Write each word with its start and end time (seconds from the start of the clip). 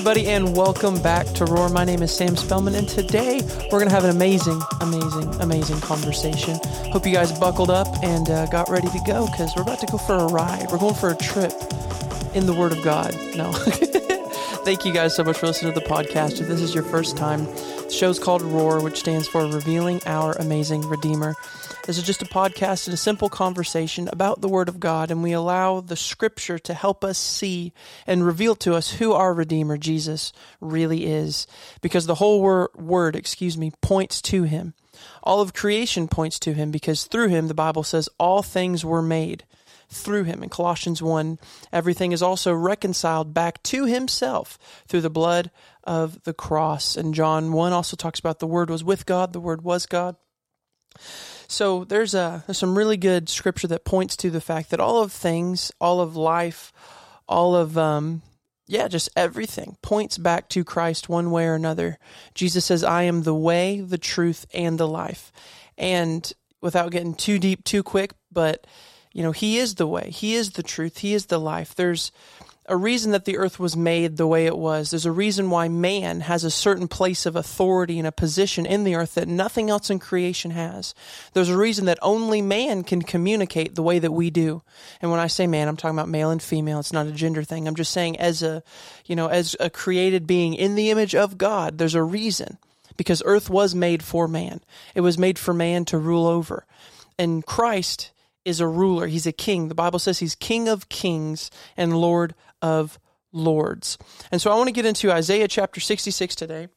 Everybody, 0.00 0.28
and 0.28 0.56
welcome 0.56 0.98
back 1.02 1.26
to 1.34 1.44
Roar. 1.44 1.68
My 1.68 1.84
name 1.84 2.02
is 2.02 2.10
Sam 2.10 2.34
Spellman, 2.34 2.74
and 2.74 2.88
today 2.88 3.42
we're 3.64 3.78
going 3.78 3.90
to 3.90 3.94
have 3.94 4.04
an 4.04 4.16
amazing, 4.16 4.58
amazing, 4.80 5.28
amazing 5.42 5.78
conversation. 5.82 6.58
Hope 6.90 7.04
you 7.04 7.12
guys 7.12 7.38
buckled 7.38 7.68
up 7.68 7.86
and 8.02 8.30
uh, 8.30 8.46
got 8.46 8.70
ready 8.70 8.88
to 8.88 9.00
go 9.06 9.26
because 9.26 9.52
we're 9.54 9.60
about 9.60 9.78
to 9.80 9.86
go 9.88 9.98
for 9.98 10.14
a 10.14 10.26
ride. 10.28 10.68
We're 10.72 10.78
going 10.78 10.94
for 10.94 11.10
a 11.10 11.16
trip 11.16 11.52
in 12.34 12.46
the 12.46 12.54
Word 12.54 12.72
of 12.72 12.82
God. 12.82 13.14
No. 13.36 13.52
Thank 14.64 14.86
you 14.86 14.94
guys 14.94 15.14
so 15.14 15.22
much 15.22 15.36
for 15.36 15.48
listening 15.48 15.74
to 15.74 15.80
the 15.80 15.84
podcast. 15.84 16.40
If 16.40 16.48
this 16.48 16.62
is 16.62 16.74
your 16.74 16.84
first 16.84 17.18
time, 17.18 17.44
the 17.44 17.90
show's 17.90 18.18
called 18.18 18.40
Roar, 18.40 18.82
which 18.82 19.00
stands 19.00 19.28
for 19.28 19.46
Revealing 19.46 20.00
Our 20.06 20.32
Amazing 20.32 20.88
Redeemer. 20.88 21.36
This 21.90 21.98
is 21.98 22.06
just 22.06 22.22
a 22.22 22.26
podcast 22.26 22.86
and 22.86 22.94
a 22.94 22.96
simple 22.96 23.28
conversation 23.28 24.08
about 24.12 24.40
the 24.40 24.48
Word 24.48 24.68
of 24.68 24.78
God, 24.78 25.10
and 25.10 25.24
we 25.24 25.32
allow 25.32 25.80
the 25.80 25.96
Scripture 25.96 26.56
to 26.56 26.72
help 26.72 27.02
us 27.02 27.18
see 27.18 27.72
and 28.06 28.24
reveal 28.24 28.54
to 28.54 28.76
us 28.76 28.92
who 28.92 29.12
our 29.12 29.34
Redeemer, 29.34 29.76
Jesus, 29.76 30.32
really 30.60 31.06
is. 31.06 31.48
Because 31.80 32.06
the 32.06 32.14
whole 32.14 32.40
wor- 32.40 32.70
Word, 32.76 33.16
excuse 33.16 33.58
me, 33.58 33.72
points 33.80 34.22
to 34.22 34.44
Him. 34.44 34.74
All 35.24 35.40
of 35.40 35.52
creation 35.52 36.06
points 36.06 36.38
to 36.38 36.52
Him 36.52 36.70
because 36.70 37.06
through 37.06 37.26
Him, 37.26 37.48
the 37.48 37.54
Bible 37.54 37.82
says, 37.82 38.08
all 38.20 38.44
things 38.44 38.84
were 38.84 39.02
made 39.02 39.42
through 39.88 40.22
him. 40.22 40.44
In 40.44 40.48
Colossians 40.48 41.02
1, 41.02 41.40
everything 41.72 42.12
is 42.12 42.22
also 42.22 42.52
reconciled 42.52 43.34
back 43.34 43.60
to 43.64 43.86
himself 43.86 44.56
through 44.86 45.00
the 45.00 45.10
blood 45.10 45.50
of 45.82 46.22
the 46.22 46.32
cross. 46.32 46.96
And 46.96 47.12
John 47.12 47.50
1 47.50 47.72
also 47.72 47.96
talks 47.96 48.20
about 48.20 48.38
the 48.38 48.46
Word 48.46 48.70
was 48.70 48.84
with 48.84 49.04
God, 49.04 49.32
the 49.32 49.40
Word 49.40 49.62
was 49.62 49.86
God. 49.86 50.14
So 51.50 51.82
there's 51.84 52.14
a 52.14 52.44
there's 52.46 52.58
some 52.58 52.78
really 52.78 52.96
good 52.96 53.28
scripture 53.28 53.66
that 53.68 53.84
points 53.84 54.16
to 54.18 54.30
the 54.30 54.40
fact 54.40 54.70
that 54.70 54.78
all 54.78 55.02
of 55.02 55.12
things, 55.12 55.72
all 55.80 56.00
of 56.00 56.14
life, 56.14 56.72
all 57.28 57.56
of 57.56 57.76
um 57.76 58.22
yeah, 58.68 58.86
just 58.86 59.08
everything 59.16 59.76
points 59.82 60.16
back 60.16 60.48
to 60.50 60.62
Christ 60.62 61.08
one 61.08 61.32
way 61.32 61.46
or 61.46 61.54
another. 61.54 61.98
Jesus 62.34 62.64
says, 62.64 62.84
"I 62.84 63.02
am 63.02 63.24
the 63.24 63.34
way, 63.34 63.80
the 63.80 63.98
truth, 63.98 64.46
and 64.54 64.78
the 64.78 64.86
life." 64.86 65.32
And 65.76 66.32
without 66.60 66.92
getting 66.92 67.14
too 67.14 67.40
deep 67.40 67.64
too 67.64 67.82
quick, 67.82 68.14
but 68.30 68.64
you 69.12 69.24
know, 69.24 69.32
he 69.32 69.58
is 69.58 69.74
the 69.74 69.88
way, 69.88 70.10
he 70.10 70.36
is 70.36 70.52
the 70.52 70.62
truth, 70.62 70.98
he 70.98 71.14
is 71.14 71.26
the 71.26 71.40
life. 71.40 71.74
There's 71.74 72.12
a 72.70 72.76
reason 72.76 73.10
that 73.10 73.24
the 73.24 73.36
earth 73.36 73.58
was 73.58 73.76
made 73.76 74.16
the 74.16 74.28
way 74.28 74.46
it 74.46 74.56
was. 74.56 74.90
There's 74.90 75.04
a 75.04 75.10
reason 75.10 75.50
why 75.50 75.68
man 75.68 76.20
has 76.20 76.44
a 76.44 76.50
certain 76.52 76.86
place 76.86 77.26
of 77.26 77.34
authority 77.34 77.98
and 77.98 78.06
a 78.06 78.12
position 78.12 78.64
in 78.64 78.84
the 78.84 78.94
earth 78.94 79.14
that 79.14 79.26
nothing 79.26 79.68
else 79.68 79.90
in 79.90 79.98
creation 79.98 80.52
has. 80.52 80.94
There's 81.32 81.48
a 81.48 81.58
reason 81.58 81.86
that 81.86 81.98
only 82.00 82.40
man 82.40 82.84
can 82.84 83.02
communicate 83.02 83.74
the 83.74 83.82
way 83.82 83.98
that 83.98 84.12
we 84.12 84.30
do. 84.30 84.62
And 85.02 85.10
when 85.10 85.18
I 85.18 85.26
say 85.26 85.48
man, 85.48 85.66
I'm 85.66 85.76
talking 85.76 85.98
about 85.98 86.08
male 86.08 86.30
and 86.30 86.40
female. 86.40 86.78
It's 86.78 86.92
not 86.92 87.08
a 87.08 87.12
gender 87.12 87.42
thing. 87.42 87.66
I'm 87.66 87.74
just 87.74 87.90
saying 87.90 88.18
as 88.20 88.40
a, 88.40 88.62
you 89.04 89.16
know, 89.16 89.26
as 89.26 89.56
a 89.58 89.68
created 89.68 90.28
being 90.28 90.54
in 90.54 90.76
the 90.76 90.90
image 90.90 91.16
of 91.16 91.36
God, 91.36 91.76
there's 91.76 91.96
a 91.96 92.04
reason 92.04 92.56
because 92.96 93.20
earth 93.26 93.50
was 93.50 93.74
made 93.74 94.04
for 94.04 94.28
man. 94.28 94.60
It 94.94 95.00
was 95.00 95.18
made 95.18 95.40
for 95.40 95.52
man 95.52 95.84
to 95.86 95.98
rule 95.98 96.26
over. 96.26 96.66
And 97.18 97.44
Christ 97.44 98.12
is 98.44 98.60
a 98.60 98.66
ruler. 98.66 99.08
He's 99.08 99.26
a 99.26 99.32
king. 99.32 99.68
The 99.68 99.74
Bible 99.74 99.98
says 99.98 100.20
he's 100.20 100.34
king 100.34 100.68
of 100.68 100.88
kings 100.88 101.50
and 101.76 102.00
lord 102.00 102.34
of 102.62 102.98
lords. 103.32 103.98
And 104.30 104.40
so 104.40 104.50
I 104.50 104.56
want 104.56 104.68
to 104.68 104.72
get 104.72 104.86
into 104.86 105.12
Isaiah 105.12 105.48
chapter 105.48 105.80
66 105.80 106.34
today 106.34 106.68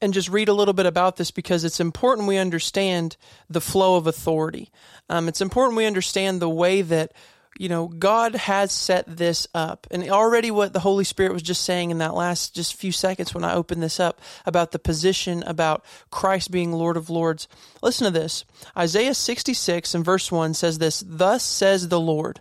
and 0.00 0.12
just 0.12 0.28
read 0.28 0.48
a 0.48 0.52
little 0.52 0.74
bit 0.74 0.86
about 0.86 1.16
this 1.16 1.30
because 1.30 1.64
it's 1.64 1.80
important 1.80 2.28
we 2.28 2.36
understand 2.36 3.16
the 3.48 3.60
flow 3.60 3.96
of 3.96 4.06
authority. 4.06 4.70
Um, 5.08 5.28
it's 5.28 5.40
important 5.40 5.76
we 5.76 5.86
understand 5.86 6.40
the 6.40 6.48
way 6.48 6.82
that 6.82 7.12
you 7.58 7.68
know 7.68 7.86
God 7.86 8.34
has 8.34 8.72
set 8.72 9.04
this 9.06 9.46
up, 9.54 9.86
and 9.90 10.08
already 10.10 10.50
what 10.50 10.72
the 10.72 10.80
Holy 10.80 11.04
Spirit 11.04 11.32
was 11.32 11.42
just 11.42 11.62
saying 11.62 11.90
in 11.90 11.98
that 11.98 12.14
last 12.14 12.54
just 12.54 12.74
few 12.74 12.90
seconds 12.90 13.32
when 13.32 13.44
I 13.44 13.54
opened 13.54 13.82
this 13.82 14.00
up 14.00 14.20
about 14.44 14.72
the 14.72 14.78
position 14.78 15.44
about 15.44 15.84
Christ 16.10 16.50
being 16.50 16.72
Lord 16.72 16.96
of 16.96 17.10
Lords. 17.10 17.46
Listen 17.80 18.06
to 18.06 18.10
this: 18.10 18.44
Isaiah 18.76 19.14
sixty 19.14 19.54
six 19.54 19.94
and 19.94 20.04
verse 20.04 20.32
one 20.32 20.52
says 20.52 20.78
this: 20.78 21.02
"Thus 21.06 21.44
says 21.44 21.88
the 21.88 22.00
Lord." 22.00 22.40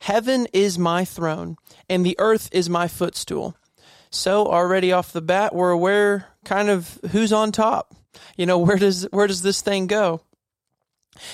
Heaven 0.00 0.46
is 0.52 0.78
my 0.78 1.04
throne, 1.04 1.56
and 1.88 2.04
the 2.04 2.16
earth 2.18 2.48
is 2.52 2.70
my 2.70 2.88
footstool. 2.88 3.56
So 4.10 4.46
already 4.46 4.92
off 4.92 5.12
the 5.12 5.20
bat, 5.20 5.54
we're 5.54 5.70
aware 5.70 6.26
kind 6.44 6.70
of 6.70 6.98
who's 7.10 7.32
on 7.32 7.52
top. 7.52 7.94
You 8.36 8.46
know, 8.46 8.58
where 8.58 8.76
does 8.76 9.04
where 9.10 9.26
does 9.26 9.42
this 9.42 9.60
thing 9.60 9.86
go? 9.86 10.22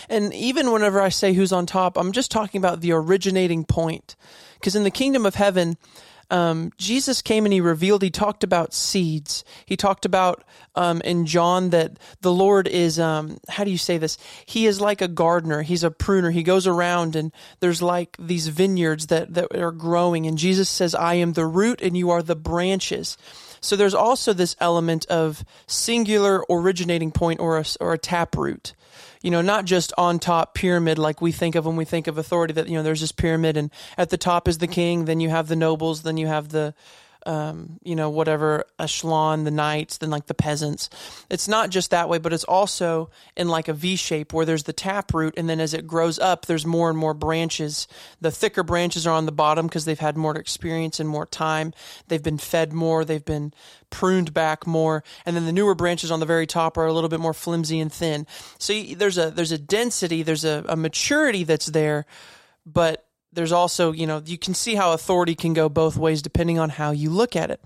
And 0.08 0.32
even 0.32 0.72
whenever 0.72 1.00
I 1.00 1.10
say 1.10 1.34
who's 1.34 1.52
on 1.52 1.66
top, 1.66 1.96
I'm 1.96 2.12
just 2.12 2.30
talking 2.30 2.58
about 2.58 2.80
the 2.80 2.92
originating 2.92 3.64
point. 3.64 4.16
Because 4.54 4.74
in 4.74 4.84
the 4.84 4.90
kingdom 4.90 5.26
of 5.26 5.34
heaven, 5.34 5.76
um, 6.30 6.72
Jesus 6.78 7.22
came 7.22 7.44
and 7.44 7.52
he 7.52 7.60
revealed, 7.60 8.02
he 8.02 8.10
talked 8.10 8.44
about 8.44 8.74
seeds. 8.74 9.44
He 9.66 9.76
talked 9.76 10.04
about 10.04 10.44
um, 10.74 11.00
in 11.02 11.26
John 11.26 11.70
that 11.70 11.98
the 12.20 12.32
Lord 12.32 12.66
is, 12.66 12.98
um, 12.98 13.38
how 13.48 13.64
do 13.64 13.70
you 13.70 13.78
say 13.78 13.98
this? 13.98 14.18
He 14.46 14.66
is 14.66 14.80
like 14.80 15.00
a 15.00 15.08
gardener, 15.08 15.62
he's 15.62 15.84
a 15.84 15.90
pruner. 15.90 16.30
He 16.30 16.42
goes 16.42 16.66
around 16.66 17.16
and 17.16 17.32
there's 17.60 17.82
like 17.82 18.16
these 18.18 18.48
vineyards 18.48 19.08
that, 19.08 19.34
that 19.34 19.54
are 19.54 19.72
growing. 19.72 20.26
And 20.26 20.38
Jesus 20.38 20.68
says, 20.68 20.94
I 20.94 21.14
am 21.14 21.32
the 21.32 21.46
root 21.46 21.80
and 21.82 21.96
you 21.96 22.10
are 22.10 22.22
the 22.22 22.36
branches. 22.36 23.16
So 23.60 23.76
there's 23.76 23.94
also 23.94 24.32
this 24.32 24.56
element 24.60 25.06
of 25.06 25.44
singular 25.66 26.44
originating 26.50 27.12
point 27.12 27.40
or 27.40 27.58
a, 27.58 27.64
or 27.80 27.94
a 27.94 27.98
tap 27.98 28.36
root 28.36 28.74
you 29.24 29.30
know, 29.30 29.40
not 29.40 29.64
just 29.64 29.90
on 29.96 30.18
top 30.18 30.52
pyramid 30.52 30.98
like 30.98 31.22
we 31.22 31.32
think 31.32 31.54
of 31.54 31.64
when 31.64 31.76
we 31.76 31.86
think 31.86 32.08
of 32.08 32.18
authority 32.18 32.52
that, 32.52 32.68
you 32.68 32.74
know, 32.74 32.82
there's 32.82 33.00
this 33.00 33.10
pyramid 33.10 33.56
and 33.56 33.70
at 33.96 34.10
the 34.10 34.18
top 34.18 34.46
is 34.46 34.58
the 34.58 34.66
king, 34.66 35.06
then 35.06 35.18
you 35.18 35.30
have 35.30 35.48
the 35.48 35.56
nobles, 35.56 36.02
then 36.02 36.18
you 36.18 36.26
have 36.26 36.50
the, 36.50 36.74
um, 37.26 37.78
you 37.82 37.96
know, 37.96 38.10
whatever 38.10 38.64
echelon, 38.78 39.44
the 39.44 39.50
knights, 39.50 39.98
then 39.98 40.10
like 40.10 40.26
the 40.26 40.34
peasants. 40.34 40.90
It's 41.30 41.48
not 41.48 41.70
just 41.70 41.90
that 41.90 42.08
way, 42.08 42.18
but 42.18 42.32
it's 42.32 42.44
also 42.44 43.10
in 43.36 43.48
like 43.48 43.68
a 43.68 43.72
V 43.72 43.96
shape 43.96 44.32
where 44.32 44.44
there's 44.44 44.64
the 44.64 44.72
tap 44.72 45.14
root, 45.14 45.34
and 45.36 45.48
then 45.48 45.60
as 45.60 45.74
it 45.74 45.86
grows 45.86 46.18
up, 46.18 46.46
there's 46.46 46.66
more 46.66 46.90
and 46.90 46.98
more 46.98 47.14
branches. 47.14 47.88
The 48.20 48.30
thicker 48.30 48.62
branches 48.62 49.06
are 49.06 49.14
on 49.14 49.26
the 49.26 49.32
bottom 49.32 49.66
because 49.66 49.84
they've 49.84 49.98
had 49.98 50.16
more 50.16 50.36
experience 50.36 51.00
and 51.00 51.08
more 51.08 51.26
time. 51.26 51.72
They've 52.08 52.22
been 52.22 52.38
fed 52.38 52.72
more, 52.72 53.04
they've 53.04 53.24
been 53.24 53.52
pruned 53.90 54.34
back 54.34 54.66
more, 54.66 55.04
and 55.24 55.36
then 55.36 55.46
the 55.46 55.52
newer 55.52 55.74
branches 55.74 56.10
on 56.10 56.20
the 56.20 56.26
very 56.26 56.46
top 56.46 56.76
are 56.76 56.86
a 56.86 56.92
little 56.92 57.08
bit 57.08 57.20
more 57.20 57.34
flimsy 57.34 57.80
and 57.80 57.92
thin. 57.92 58.26
So 58.58 58.72
there's 58.96 59.18
a 59.18 59.30
there's 59.30 59.52
a 59.52 59.58
density, 59.58 60.22
there's 60.22 60.44
a, 60.44 60.64
a 60.68 60.76
maturity 60.76 61.44
that's 61.44 61.66
there, 61.66 62.06
but 62.66 63.03
there's 63.34 63.52
also, 63.52 63.92
you 63.92 64.06
know, 64.06 64.22
you 64.24 64.38
can 64.38 64.54
see 64.54 64.74
how 64.74 64.92
authority 64.92 65.34
can 65.34 65.52
go 65.52 65.68
both 65.68 65.96
ways 65.96 66.22
depending 66.22 66.58
on 66.58 66.70
how 66.70 66.90
you 66.90 67.10
look 67.10 67.36
at 67.36 67.50
it. 67.50 67.60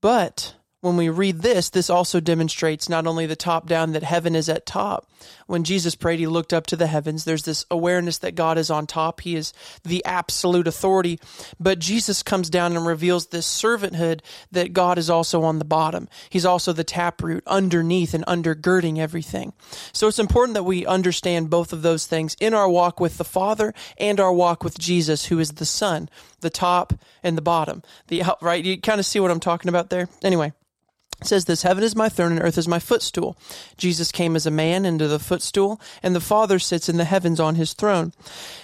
But 0.00 0.54
when 0.86 0.96
we 0.96 1.08
read 1.08 1.42
this, 1.42 1.68
this 1.68 1.90
also 1.90 2.20
demonstrates 2.20 2.88
not 2.88 3.08
only 3.08 3.26
the 3.26 3.34
top 3.34 3.66
down 3.66 3.90
that 3.92 4.04
heaven 4.04 4.36
is 4.36 4.48
at 4.48 4.64
top. 4.64 5.10
When 5.48 5.64
Jesus 5.64 5.96
prayed, 5.96 6.20
he 6.20 6.28
looked 6.28 6.52
up 6.52 6.68
to 6.68 6.76
the 6.76 6.86
heavens. 6.86 7.24
There's 7.24 7.42
this 7.42 7.66
awareness 7.72 8.18
that 8.18 8.36
God 8.36 8.56
is 8.56 8.70
on 8.70 8.86
top. 8.86 9.20
He 9.20 9.34
is 9.34 9.52
the 9.82 10.04
absolute 10.04 10.68
authority. 10.68 11.18
But 11.58 11.80
Jesus 11.80 12.22
comes 12.22 12.48
down 12.48 12.76
and 12.76 12.86
reveals 12.86 13.26
this 13.26 13.48
servanthood 13.48 14.20
that 14.52 14.74
God 14.74 14.96
is 14.96 15.10
also 15.10 15.42
on 15.42 15.58
the 15.58 15.64
bottom. 15.64 16.08
He's 16.30 16.46
also 16.46 16.72
the 16.72 16.84
taproot 16.84 17.42
underneath 17.48 18.14
and 18.14 18.24
undergirding 18.26 18.98
everything. 18.98 19.54
So 19.92 20.06
it's 20.06 20.20
important 20.20 20.54
that 20.54 20.62
we 20.62 20.86
understand 20.86 21.50
both 21.50 21.72
of 21.72 21.82
those 21.82 22.06
things 22.06 22.36
in 22.40 22.54
our 22.54 22.68
walk 22.68 23.00
with 23.00 23.18
the 23.18 23.24
Father 23.24 23.74
and 23.98 24.20
our 24.20 24.32
walk 24.32 24.62
with 24.62 24.78
Jesus, 24.78 25.24
who 25.24 25.40
is 25.40 25.50
the 25.50 25.66
Son, 25.66 26.08
the 26.42 26.50
top 26.50 26.92
and 27.24 27.36
the 27.36 27.42
bottom. 27.42 27.82
The 28.06 28.22
right, 28.40 28.64
you 28.64 28.80
kind 28.80 29.00
of 29.00 29.06
see 29.06 29.18
what 29.18 29.32
I'm 29.32 29.40
talking 29.40 29.68
about 29.68 29.90
there. 29.90 30.08
Anyway. 30.22 30.52
Says 31.22 31.46
this 31.46 31.62
heaven 31.62 31.82
is 31.82 31.96
my 31.96 32.08
throne 32.08 32.32
and 32.32 32.42
earth 32.42 32.58
is 32.58 32.68
my 32.68 32.78
footstool. 32.78 33.36
Jesus 33.78 34.12
came 34.12 34.36
as 34.36 34.44
a 34.46 34.50
man 34.50 34.84
into 34.84 35.08
the 35.08 35.18
footstool, 35.18 35.80
and 36.02 36.14
the 36.14 36.20
Father 36.20 36.58
sits 36.58 36.88
in 36.88 36.98
the 36.98 37.04
heavens 37.04 37.40
on 37.40 37.54
his 37.54 37.72
throne. 37.72 38.12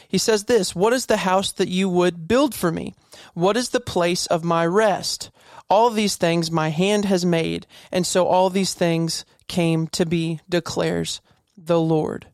He 0.06 0.18
says 0.18 0.44
this 0.44 0.74
What 0.74 0.92
is 0.92 1.06
the 1.06 1.18
house 1.18 1.50
that 1.52 1.68
you 1.68 1.88
would 1.88 2.28
build 2.28 2.54
for 2.54 2.70
me? 2.70 2.94
What 3.32 3.56
is 3.56 3.70
the 3.70 3.80
place 3.80 4.26
of 4.26 4.44
my 4.44 4.66
rest? 4.66 5.30
All 5.70 5.88
these 5.88 6.16
things 6.16 6.50
my 6.50 6.68
hand 6.68 7.06
has 7.06 7.24
made, 7.24 7.66
and 7.90 8.06
so 8.06 8.26
all 8.26 8.50
these 8.50 8.74
things 8.74 9.24
came 9.48 9.86
to 9.88 10.04
be, 10.04 10.40
declares 10.46 11.22
the 11.56 11.80
Lord. 11.80 12.26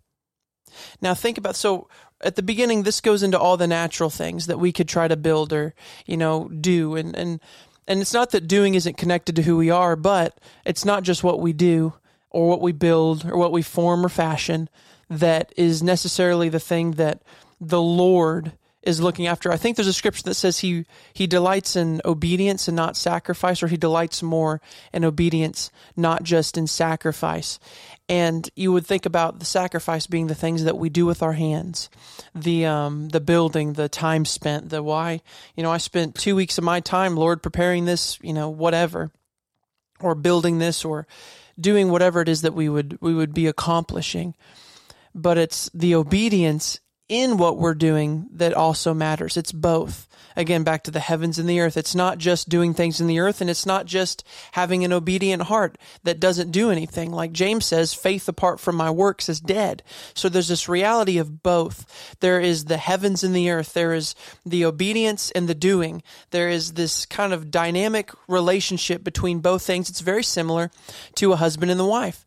Now 1.01 1.15
think 1.15 1.39
about 1.39 1.55
so 1.55 1.89
at 2.21 2.37
the 2.37 2.43
beginning 2.43 2.83
this 2.83 3.01
goes 3.01 3.23
into 3.23 3.39
all 3.39 3.57
the 3.57 3.67
natural 3.67 4.11
things 4.11 4.47
that 4.47 4.59
we 4.59 4.73
could 4.73 4.89
try 4.89 5.07
to 5.09 5.17
build 5.17 5.53
or 5.53 5.75
you 6.07 6.17
know 6.17 6.49
do 6.49 6.97
and 6.97 7.15
and 7.17 7.41
and 7.89 8.01
it's 8.01 8.13
not 8.13 8.31
that 8.31 8.47
doing 8.47 8.75
isn't 8.75 8.99
connected 8.99 9.35
to 9.37 9.43
who 9.43 9.57
we 9.57 9.71
are, 9.71 9.97
but 9.97 10.39
it's 10.65 10.85
not 10.85 11.03
just 11.03 11.25
what 11.25 11.41
we 11.41 11.53
do 11.53 11.95
or 12.31 12.47
what 12.47 12.61
we 12.61 12.71
build 12.71 13.25
or 13.25 13.37
what 13.39 13.51
we 13.51 13.63
form 13.63 14.05
or 14.05 14.11
fashion 14.11 14.69
that 15.09 15.53
is 15.57 15.83
necessarily 15.83 16.51
the 16.51 16.61
thing 16.61 16.93
that 16.93 17.23
the 17.61 17.81
Lord 17.81 18.53
is 18.83 19.01
looking 19.01 19.27
after. 19.27 19.51
I 19.51 19.57
think 19.57 19.77
there's 19.77 19.89
a 19.89 19.93
scripture 19.93 20.23
that 20.25 20.35
says 20.35 20.59
he 20.59 20.85
he 21.13 21.27
delights 21.27 21.77
in 21.77 22.01
obedience 22.05 22.69
and 22.69 22.77
not 22.77 22.97
sacrifice, 22.97 23.63
or 23.63 23.69
he 23.69 23.77
delights 23.77 24.23
more 24.23 24.61
in 24.93 25.05
obedience, 25.05 25.71
not 25.97 26.23
just 26.23 26.57
in 26.57 26.67
sacrifice. 26.67 27.59
And 28.09 28.49
you 28.57 28.73
would 28.73 28.87
think 28.87 29.05
about 29.05 29.39
the 29.39 29.45
sacrifice 29.45 30.07
being 30.07 30.29
the 30.29 30.35
things 30.35 30.65
that 30.65 30.79
we 30.79 30.89
do 30.89 31.05
with 31.05 31.23
our 31.23 31.35
hands, 31.35 31.91
the 32.35 32.65
um, 32.65 33.11
the 33.11 33.21
building, 33.21 33.75
the 33.75 33.89
time 33.89 34.25
spent, 34.25 34.71
the 34.71 34.83
why. 34.83 35.21
You 35.55 35.63
know, 35.63 35.71
I 35.71 35.77
spent 35.77 36.15
two 36.15 36.35
weeks 36.35 36.57
of 36.57 36.65
my 36.65 36.81
time, 36.81 37.17
Lord, 37.17 37.43
preparing 37.43 37.85
this. 37.85 38.19
You 38.23 38.33
know, 38.33 38.49
whatever, 38.49 39.11
or 40.01 40.15
building 40.15 40.59
this, 40.59 40.87
or 40.87 41.07
doing 41.61 41.91
whatever 41.91 42.23
it 42.23 42.29
is 42.31 42.43
that 42.43 42.55
we 42.55 42.69
would 42.69 42.97
we 43.03 43.15
would 43.15 43.35
be 43.35 43.47
accomplishing. 43.47 44.35
But 45.15 45.37
it's 45.37 45.71
the 45.75 45.95
obedience 45.95 46.81
in 47.09 47.37
what 47.37 47.59
we're 47.59 47.75
doing 47.75 48.29
that 48.33 48.55
also 48.55 48.95
matters. 48.95 49.37
It's 49.37 49.53
both. 49.53 50.09
Again, 50.37 50.63
back 50.63 50.85
to 50.85 50.93
the 50.93 51.01
heavens 51.01 51.41
and 51.41 51.49
the 51.49 51.59
earth. 51.59 51.77
It's 51.77 51.97
not 51.97 52.19
just 52.19 52.49
doing 52.49 52.73
things 52.73 53.01
in 53.01 53.09
the 53.09 53.19
earth 53.19 53.41
and 53.41 53.51
it's 53.51 53.67
not 53.67 53.87
just 53.87 54.23
having 54.53 54.85
an 54.85 54.93
obedient 54.93 55.43
heart 55.43 55.77
that 56.05 56.21
doesn't 56.21 56.53
do 56.53 56.71
anything. 56.71 57.11
Like 57.11 57.33
James 57.33 57.67
says, 57.67 57.93
faith 57.93 58.29
apart 58.29 58.61
from 58.61 58.77
my 58.77 58.89
works 58.89 59.29
is 59.29 59.41
dead. 59.41 59.83
So 60.15 60.29
there's 60.29 60.47
this 60.47 60.69
reality 60.69 61.19
of 61.19 61.43
both. 61.43 62.17
There 62.21 62.39
is 62.39 62.67
the 62.67 62.77
heavens 62.77 63.25
and 63.25 63.35
the 63.35 63.51
earth. 63.51 63.73
There 63.73 63.95
is 63.95 64.15
the 64.47 64.65
obedience 64.65 65.33
and 65.33 65.49
the 65.49 65.57
doing. 65.57 66.05
There 66.31 66.49
is 66.49 66.75
this 66.75 67.05
kind 67.05 67.33
of 67.33 67.51
dynamic 67.51 68.13
relationship 68.29 69.03
between 69.03 69.41
both 69.41 69.63
things. 69.63 69.91
It's 69.91 70.03
very 70.03 70.23
similar 70.23 70.71
to 71.17 71.33
a 71.33 71.37
husband 71.37 71.73
and 71.73 71.81
the 71.81 71.85
wife. 71.85 72.25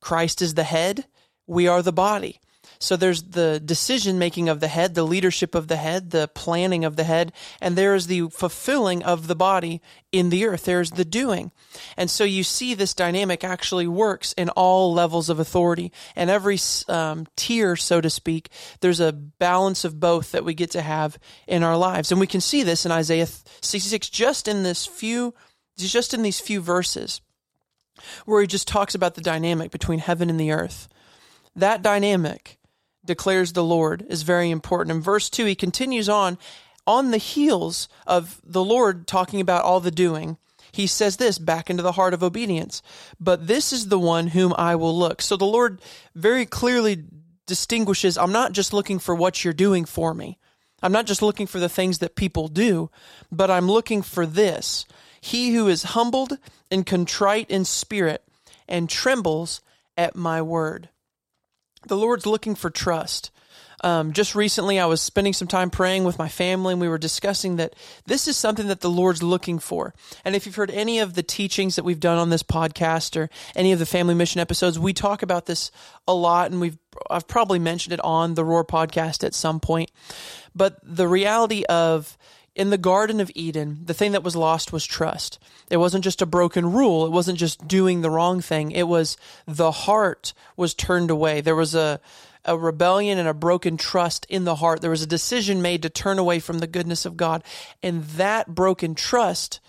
Christ 0.00 0.42
is 0.42 0.54
the 0.54 0.64
head. 0.64 1.04
We 1.46 1.68
are 1.68 1.82
the 1.82 1.92
body. 1.92 2.40
So 2.82 2.96
there's 2.96 3.22
the 3.22 3.60
decision 3.60 4.18
making 4.18 4.48
of 4.48 4.58
the 4.58 4.66
head, 4.66 4.96
the 4.96 5.04
leadership 5.04 5.54
of 5.54 5.68
the 5.68 5.76
head, 5.76 6.10
the 6.10 6.26
planning 6.26 6.84
of 6.84 6.96
the 6.96 7.04
head, 7.04 7.32
and 7.60 7.76
there 7.76 7.94
is 7.94 8.08
the 8.08 8.28
fulfilling 8.30 9.04
of 9.04 9.28
the 9.28 9.36
body 9.36 9.80
in 10.10 10.30
the 10.30 10.44
earth. 10.46 10.64
There's 10.64 10.90
the 10.90 11.04
doing. 11.04 11.52
And 11.96 12.10
so 12.10 12.24
you 12.24 12.42
see 12.42 12.74
this 12.74 12.92
dynamic 12.92 13.44
actually 13.44 13.86
works 13.86 14.32
in 14.32 14.48
all 14.48 14.92
levels 14.92 15.30
of 15.30 15.38
authority 15.38 15.92
and 16.16 16.28
every 16.28 16.58
um, 16.88 17.28
tier, 17.36 17.76
so 17.76 18.00
to 18.00 18.10
speak. 18.10 18.50
There's 18.80 18.98
a 18.98 19.12
balance 19.12 19.84
of 19.84 20.00
both 20.00 20.32
that 20.32 20.44
we 20.44 20.52
get 20.52 20.72
to 20.72 20.82
have 20.82 21.20
in 21.46 21.62
our 21.62 21.76
lives. 21.76 22.10
And 22.10 22.20
we 22.20 22.26
can 22.26 22.40
see 22.40 22.64
this 22.64 22.84
in 22.84 22.90
Isaiah 22.90 23.26
66 23.26 24.08
just 24.08 24.48
in 24.48 24.64
this 24.64 24.86
few, 24.86 25.34
just 25.76 26.14
in 26.14 26.22
these 26.22 26.40
few 26.40 26.60
verses 26.60 27.20
where 28.24 28.40
he 28.40 28.48
just 28.48 28.66
talks 28.66 28.96
about 28.96 29.14
the 29.14 29.20
dynamic 29.20 29.70
between 29.70 30.00
heaven 30.00 30.28
and 30.28 30.40
the 30.40 30.50
earth. 30.50 30.88
That 31.54 31.82
dynamic 31.82 32.58
declares 33.04 33.52
the 33.52 33.64
Lord, 33.64 34.04
is 34.08 34.22
very 34.22 34.50
important. 34.50 34.96
In 34.96 35.02
verse 35.02 35.28
2, 35.30 35.44
he 35.44 35.54
continues 35.54 36.08
on, 36.08 36.38
on 36.86 37.10
the 37.10 37.18
heels 37.18 37.88
of 38.06 38.40
the 38.44 38.64
Lord 38.64 39.06
talking 39.06 39.40
about 39.40 39.64
all 39.64 39.80
the 39.80 39.90
doing. 39.90 40.36
He 40.72 40.86
says 40.86 41.16
this 41.16 41.38
back 41.38 41.68
into 41.68 41.82
the 41.82 41.92
heart 41.92 42.14
of 42.14 42.22
obedience. 42.22 42.82
But 43.20 43.46
this 43.46 43.72
is 43.72 43.88
the 43.88 43.98
one 43.98 44.28
whom 44.28 44.54
I 44.56 44.74
will 44.74 44.96
look. 44.96 45.20
So 45.20 45.36
the 45.36 45.44
Lord 45.44 45.80
very 46.14 46.46
clearly 46.46 47.04
distinguishes 47.46 48.16
I'm 48.16 48.32
not 48.32 48.52
just 48.52 48.72
looking 48.72 48.98
for 48.98 49.14
what 49.14 49.44
you're 49.44 49.52
doing 49.52 49.84
for 49.84 50.14
me. 50.14 50.38
I'm 50.82 50.92
not 50.92 51.06
just 51.06 51.22
looking 51.22 51.46
for 51.46 51.60
the 51.60 51.68
things 51.68 51.98
that 51.98 52.16
people 52.16 52.48
do, 52.48 52.90
but 53.30 53.50
I'm 53.50 53.70
looking 53.70 54.02
for 54.02 54.26
this. 54.26 54.84
He 55.20 55.54
who 55.54 55.68
is 55.68 55.82
humbled 55.82 56.38
and 56.70 56.84
contrite 56.84 57.50
in 57.50 57.64
spirit 57.64 58.24
and 58.68 58.88
trembles 58.88 59.60
at 59.96 60.16
my 60.16 60.42
word 60.42 60.88
the 61.86 61.96
Lord's 61.96 62.26
looking 62.26 62.54
for 62.54 62.70
trust. 62.70 63.30
Um, 63.84 64.12
just 64.12 64.34
recently, 64.36 64.78
I 64.78 64.86
was 64.86 65.00
spending 65.00 65.32
some 65.32 65.48
time 65.48 65.68
praying 65.68 66.04
with 66.04 66.18
my 66.18 66.28
family, 66.28 66.72
and 66.72 66.80
we 66.80 66.88
were 66.88 66.98
discussing 66.98 67.56
that 67.56 67.74
this 68.06 68.28
is 68.28 68.36
something 68.36 68.68
that 68.68 68.80
the 68.80 68.90
Lord's 68.90 69.22
looking 69.22 69.58
for. 69.58 69.92
And 70.24 70.36
if 70.36 70.46
you've 70.46 70.54
heard 70.54 70.70
any 70.70 71.00
of 71.00 71.14
the 71.14 71.22
teachings 71.22 71.74
that 71.76 71.84
we've 71.84 71.98
done 71.98 72.18
on 72.18 72.30
this 72.30 72.44
podcast 72.44 73.16
or 73.16 73.28
any 73.56 73.72
of 73.72 73.80
the 73.80 73.86
family 73.86 74.14
mission 74.14 74.40
episodes, 74.40 74.78
we 74.78 74.92
talk 74.92 75.22
about 75.22 75.46
this 75.46 75.72
a 76.06 76.14
lot, 76.14 76.50
and 76.50 76.60
we've 76.60 76.78
I've 77.10 77.26
probably 77.26 77.58
mentioned 77.58 77.94
it 77.94 78.00
on 78.04 78.34
the 78.34 78.44
Roar 78.44 78.64
podcast 78.64 79.24
at 79.24 79.34
some 79.34 79.58
point. 79.60 79.90
But 80.54 80.76
the 80.82 81.08
reality 81.08 81.64
of 81.64 82.16
in 82.54 82.70
the 82.70 82.78
Garden 82.78 83.20
of 83.20 83.30
Eden, 83.34 83.80
the 83.84 83.94
thing 83.94 84.12
that 84.12 84.22
was 84.22 84.36
lost 84.36 84.72
was 84.72 84.84
trust. 84.84 85.38
It 85.70 85.78
wasn't 85.78 86.04
just 86.04 86.20
a 86.20 86.26
broken 86.26 86.72
rule. 86.72 87.06
It 87.06 87.12
wasn't 87.12 87.38
just 87.38 87.66
doing 87.66 88.02
the 88.02 88.10
wrong 88.10 88.40
thing. 88.40 88.72
It 88.72 88.86
was 88.88 89.16
the 89.46 89.72
heart 89.72 90.34
was 90.56 90.74
turned 90.74 91.10
away. 91.10 91.40
There 91.40 91.56
was 91.56 91.74
a, 91.74 91.98
a 92.44 92.58
rebellion 92.58 93.18
and 93.18 93.28
a 93.28 93.34
broken 93.34 93.78
trust 93.78 94.26
in 94.28 94.44
the 94.44 94.56
heart. 94.56 94.82
There 94.82 94.90
was 94.90 95.02
a 95.02 95.06
decision 95.06 95.62
made 95.62 95.82
to 95.82 95.90
turn 95.90 96.18
away 96.18 96.40
from 96.40 96.58
the 96.58 96.66
goodness 96.66 97.06
of 97.06 97.16
God. 97.16 97.42
And 97.82 98.04
that 98.04 98.54
broken 98.54 98.94
trust 98.94 99.60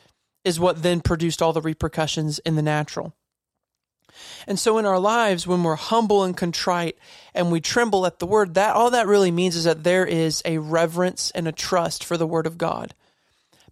is 0.44 0.59
what 0.59 0.83
then 0.83 1.00
produced 1.00 1.41
all 1.41 1.53
the 1.53 1.62
repercussions 1.62 2.39
in 2.39 2.56
the 2.56 2.62
natural. 2.62 3.15
And 4.48 4.60
so 4.60 4.77
in 4.77 4.86
our 4.86 5.00
lives, 5.00 5.48
when 5.48 5.63
we're 5.63 5.75
humble 5.75 6.24
and 6.24 6.36
contrite 6.36 6.98
and 7.33 7.51
we 7.51 7.62
tremble 7.62 8.06
at 8.06 8.19
the 8.19 8.25
word, 8.25 8.56
that 8.56 8.75
all 8.75 8.92
that 8.92 9.07
really 9.07 9.31
means 9.31 9.56
is 9.56 9.63
that 9.63 9.83
there 9.83 10.06
is 10.06 10.42
a 10.45 10.57
reverence 10.57 11.31
and 11.31 11.48
a 11.48 11.51
trust 11.51 12.04
for 12.04 12.18
the 12.18 12.27
word 12.27 12.48
of 12.48 12.57
God. 12.57 12.94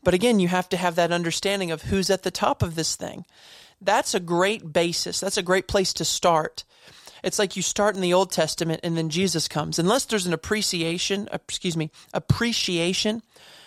But 0.03 0.13
again, 0.13 0.39
you 0.39 0.47
have 0.47 0.69
to 0.69 0.77
have 0.77 0.95
that 0.95 1.11
understanding 1.11 1.71
of 1.71 1.83
who's 1.83 2.09
at 2.09 2.23
the 2.23 2.31
top 2.31 2.63
of 2.63 2.75
this 2.75 2.95
thing. 2.95 3.25
That's 3.81 4.13
a 4.13 4.19
great 4.19 4.73
basis. 4.73 5.19
That's 5.19 5.38
a 5.38 5.43
great 5.43 5.67
place 5.67 5.93
to 5.93 6.05
start. 6.05 6.63
It's 7.23 7.39
like 7.39 7.55
you 7.55 7.61
start 7.61 7.95
in 7.95 8.01
the 8.01 8.13
Old 8.13 8.31
Testament 8.31 8.81
and 8.83 8.97
then 8.97 9.09
Jesus 9.09 9.47
comes. 9.47 9.77
Unless 9.77 10.05
there's 10.05 10.25
an 10.25 10.33
appreciation, 10.33 11.29
uh, 11.31 11.37
excuse 11.47 11.77
me, 11.77 11.91
appreciation 12.13 13.21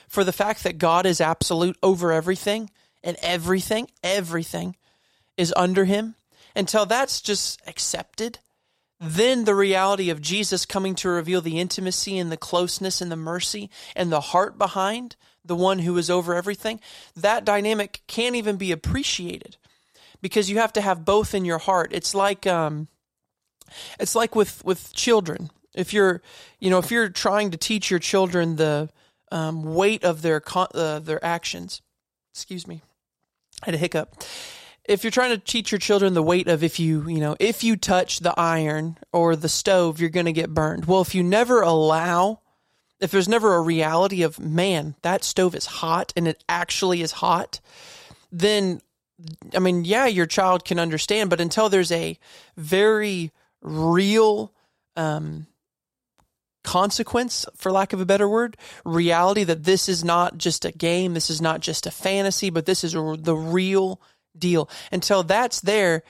for 0.08 0.24
the 0.24 0.32
fact 0.32 0.64
that 0.64 0.78
God 0.78 1.06
is 1.06 1.20
absolute 1.20 1.76
over 1.82 2.12
everything 2.12 2.70
and 3.02 3.16
everything, 3.22 3.88
everything 4.02 4.76
is 5.36 5.52
under 5.56 5.84
him, 5.84 6.14
until 6.56 6.86
that's 6.86 7.20
just 7.20 7.60
accepted, 7.66 8.38
then 9.00 9.44
the 9.44 9.54
reality 9.54 10.10
of 10.10 10.20
Jesus 10.20 10.64
coming 10.64 10.94
to 10.96 11.08
reveal 11.08 11.40
the 11.40 11.58
intimacy 11.58 12.18
and 12.18 12.30
the 12.30 12.36
closeness 12.36 13.00
and 13.00 13.10
the 13.10 13.16
mercy 13.16 13.70
and 13.94 14.10
the 14.10 14.20
heart 14.20 14.56
behind 14.56 15.16
the 15.44 15.56
one 15.56 15.80
who 15.80 15.96
is 15.98 16.08
over 16.08 16.34
everything, 16.34 16.80
that 17.14 17.44
dynamic 17.44 18.00
can't 18.06 18.36
even 18.36 18.56
be 18.56 18.72
appreciated 18.72 19.56
because 20.22 20.48
you 20.48 20.58
have 20.58 20.72
to 20.72 20.80
have 20.80 21.04
both 21.04 21.34
in 21.34 21.44
your 21.44 21.58
heart. 21.58 21.90
It's 21.92 22.14
like 22.14 22.46
um, 22.46 22.88
it's 24.00 24.14
like 24.14 24.34
with 24.34 24.64
with 24.64 24.92
children. 24.94 25.50
If 25.74 25.92
you're 25.92 26.22
you 26.60 26.70
know 26.70 26.78
if 26.78 26.90
you're 26.90 27.10
trying 27.10 27.50
to 27.50 27.58
teach 27.58 27.90
your 27.90 28.00
children 28.00 28.56
the 28.56 28.88
um, 29.30 29.74
weight 29.74 30.02
of 30.02 30.22
their 30.22 30.42
uh, 30.56 30.98
their 31.00 31.22
actions, 31.22 31.82
excuse 32.32 32.66
me, 32.66 32.80
I 33.62 33.66
had 33.66 33.74
a 33.74 33.78
hiccup 33.78 34.24
if 34.86 35.02
you're 35.02 35.10
trying 35.10 35.30
to 35.30 35.38
teach 35.38 35.72
your 35.72 35.78
children 35.78 36.14
the 36.14 36.22
weight 36.22 36.48
of 36.48 36.62
if 36.62 36.78
you, 36.78 37.08
you 37.08 37.20
know, 37.20 37.36
if 37.40 37.64
you 37.64 37.76
touch 37.76 38.20
the 38.20 38.38
iron 38.38 38.98
or 39.12 39.34
the 39.34 39.48
stove, 39.48 40.00
you're 40.00 40.10
going 40.10 40.26
to 40.26 40.32
get 40.32 40.52
burned. 40.52 40.84
Well, 40.84 41.00
if 41.00 41.14
you 41.14 41.22
never 41.22 41.62
allow, 41.62 42.40
if 43.00 43.10
there's 43.10 43.28
never 43.28 43.54
a 43.54 43.62
reality 43.62 44.22
of, 44.22 44.38
man, 44.38 44.94
that 45.02 45.24
stove 45.24 45.54
is 45.54 45.66
hot 45.66 46.12
and 46.16 46.28
it 46.28 46.44
actually 46.48 47.00
is 47.00 47.12
hot, 47.12 47.60
then, 48.30 48.80
I 49.54 49.58
mean, 49.58 49.84
yeah, 49.84 50.06
your 50.06 50.26
child 50.26 50.64
can 50.64 50.78
understand, 50.78 51.30
but 51.30 51.40
until 51.40 51.68
there's 51.68 51.92
a 51.92 52.18
very 52.56 53.32
real, 53.62 54.52
um, 54.96 55.46
consequence, 56.62 57.46
for 57.54 57.70
lack 57.70 57.92
of 57.92 58.00
a 58.00 58.06
better 58.06 58.28
word, 58.28 58.56
reality 58.84 59.44
that 59.44 59.64
this 59.64 59.88
is 59.88 60.02
not 60.02 60.38
just 60.38 60.64
a 60.64 60.72
game, 60.72 61.14
this 61.14 61.30
is 61.30 61.40
not 61.40 61.60
just 61.60 61.86
a 61.86 61.90
fantasy, 61.90 62.50
but 62.50 62.66
this 62.66 62.82
is 62.82 62.94
the 62.94 63.36
real 63.36 64.00
deal. 64.38 64.68
Until 64.92 65.22
that's 65.22 65.60
there, 65.60 66.02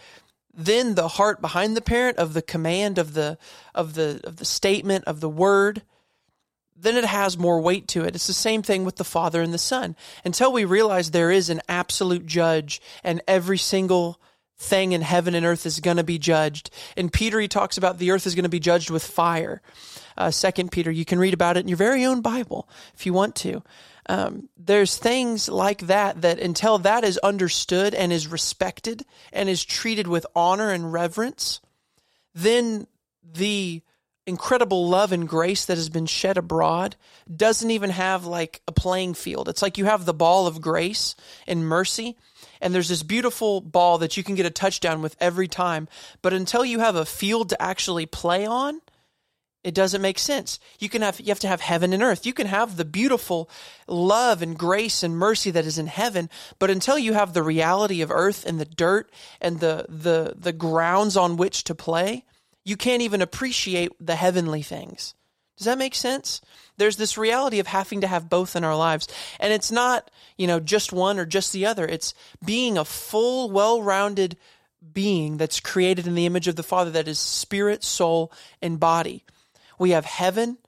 then 0.53 0.95
the 0.95 1.09
heart 1.09 1.41
behind 1.41 1.77
the 1.77 1.83
parent 1.83 2.19
of 2.19 2.33
the 2.33 2.43
command 2.43 2.99
of 2.99 3.15
the 3.15 3.39
of 3.75 3.95
the 3.95 4.21
of 4.25 4.37
the 4.37 4.45
statement 4.45 5.05
of 5.05 5.21
the 5.21 5.29
word 5.29 5.83
then 6.77 6.97
it 6.97 7.05
has 7.05 7.39
more 7.39 7.61
weight 7.61 7.87
to 7.89 8.05
it. 8.05 8.15
It's 8.15 8.27
the 8.27 8.33
same 8.33 8.63
thing 8.63 8.85
with 8.85 8.97
the 8.97 9.05
Father 9.05 9.41
and 9.41 9.55
the 9.55 9.59
Son. 9.59 9.97
Until 10.25 10.53
we 10.53 10.65
realize 10.65 11.11
there 11.11 11.31
is 11.31 11.49
an 11.49 11.63
absolute 11.69 12.27
judge 12.27 12.81
and 13.03 13.23
every 13.29 13.59
single 13.59 14.21
thing 14.57 14.93
in 14.93 15.03
heaven 15.03 15.35
and 15.35 15.47
earth 15.47 15.67
is 15.67 15.81
going 15.81 15.97
to 15.97 16.05
be 16.05 16.19
judged. 16.19 16.71
And 16.97 17.13
Peter, 17.13 17.41
he 17.41 17.49
talks 17.49 17.77
about 17.77 17.99
the 17.99 18.11
earth 18.11 18.27
is 18.27 18.35
going 18.35 18.45
to 18.45 18.49
be 18.49 18.61
judged 18.61 18.91
with 18.91 19.05
fire. 19.05 19.63
Uh, 20.17 20.31
Second 20.31 20.71
Peter, 20.71 20.91
you 20.91 21.05
can 21.05 21.19
read 21.19 21.35
about 21.35 21.57
it 21.57 21.61
in 21.61 21.69
your 21.69 21.77
very 21.77 22.05
own 22.05 22.21
Bible 22.21 22.69
if 22.95 23.07
you 23.07 23.13
want 23.13 23.35
to. 23.37 23.63
Um, 24.07 24.49
there's 24.57 24.97
things 24.97 25.49
like 25.49 25.87
that 25.87 26.23
that 26.23 26.39
until 26.39 26.79
that 26.79 27.05
is 27.05 27.19
understood 27.19 27.95
and 27.95 28.13
is 28.13 28.27
respected 28.27 29.05
and 29.33 29.49
is 29.49 29.65
treated 29.65 30.07
with 30.07 30.27
honor 30.35 30.71
and 30.71 30.93
reverence, 30.93 31.61
then 32.35 32.87
the 33.23 33.83
incredible 34.27 34.89
love 34.89 35.13
and 35.13 35.29
grace 35.29 35.67
that 35.67 35.77
has 35.77 35.89
been 35.89 36.07
shed 36.07 36.39
abroad 36.39 36.97
doesn't 37.35 37.71
even 37.71 37.91
have 37.91 38.25
like 38.25 38.63
a 38.67 38.73
playing 38.73 39.15
field. 39.15 39.49
It's 39.49 39.63
like 39.63 39.79
you 39.79 39.85
have 39.85 40.05
the 40.05 40.15
ball 40.15 40.47
of 40.47 40.61
grace 40.61 41.15
and 41.47 41.67
mercy, 41.67 42.17
and 42.61 42.75
there's 42.75 42.89
this 42.89 43.03
beautiful 43.03 43.61
ball 43.61 43.99
that 43.99 44.17
you 44.17 44.25
can 44.25 44.35
get 44.35 44.47
a 44.47 44.51
touchdown 44.51 45.03
with 45.03 45.17
every 45.21 45.49
time. 45.49 45.89
But 46.23 46.33
until 46.33 46.65
you 46.65 46.81
have 46.81 46.97
a 46.97 47.05
field 47.05 47.51
to 47.51 47.61
actually 47.61 48.07
play 48.07 48.47
on, 48.47 48.81
It 49.65 49.75
doesn't 49.75 50.03
make 50.03 50.19
sense. 50.19 50.61
You 50.79 50.91
can 50.91 51.01
have 51.01 51.19
you 51.19 51.29
have 51.29 51.41
to 51.41 51.49
have 51.49 51.63
heaven 51.63 51.95
and 51.95 52.03
earth. 52.03 52.27
You 52.27 52.35
can 52.35 52.47
have 52.47 52.77
the 52.77 52.85
beautiful 52.85 53.49
love 53.89 54.43
and 54.43 54.59
grace 54.59 55.03
and 55.03 55.17
mercy 55.17 55.51
that 55.51 55.65
is 55.65 55.79
in 55.79 55.87
heaven, 55.87 56.29
but 56.59 56.71
until 56.71 56.99
you 56.99 57.15
have 57.15 57.33
the 57.33 57.43
reality 57.43 58.03
of 58.03 58.11
earth 58.11 58.45
and 58.45 58.61
the 58.61 58.67
dirt 58.67 59.11
and 59.41 59.61
the 59.61 59.87
the 59.89 60.35
the 60.37 60.53
grounds 60.53 61.17
on 61.17 61.39
which 61.39 61.65
to 61.65 61.75
play, 61.75 62.25
you 62.63 62.77
can't 62.77 63.03
even 63.03 63.23
appreciate 63.23 63.93
the 63.99 64.17
heavenly 64.17 64.61
things. 64.61 65.15
Does 65.57 65.67
that 65.67 65.79
make 65.79 65.95
sense? 65.95 66.43
There's 66.77 66.97
this 66.97 67.17
reality 67.17 67.59
of 67.59 67.67
having 67.69 68.01
to 68.03 68.07
have 68.07 68.29
both 68.29 68.57
in 68.57 68.65
our 68.65 68.77
lives. 68.77 69.07
And 69.39 69.53
it's 69.53 69.71
not, 69.71 70.11
you 70.37 70.47
know, 70.47 70.59
just 70.59 70.93
one 70.93 71.19
or 71.19 71.25
just 71.25 71.53
the 71.53 71.67
other. 71.67 71.87
It's 71.87 72.13
being 72.45 72.77
a 72.77 72.85
full, 72.85 73.51
well-rounded 73.51 74.37
being 74.93 75.37
that's 75.37 75.61
created 75.61 76.09
in 76.09 76.17
the 76.17 76.27
image 76.27 76.49
of 76.49 76.57
the 76.57 76.65
Father 76.65 76.91
that 76.91 77.07
is 77.07 77.21
spirit, 77.21 77.85
soul, 77.85 78.33
and 78.61 78.81
body. 78.81 79.23
We 79.79 79.91
have 79.91 80.05
heaven 80.05 80.59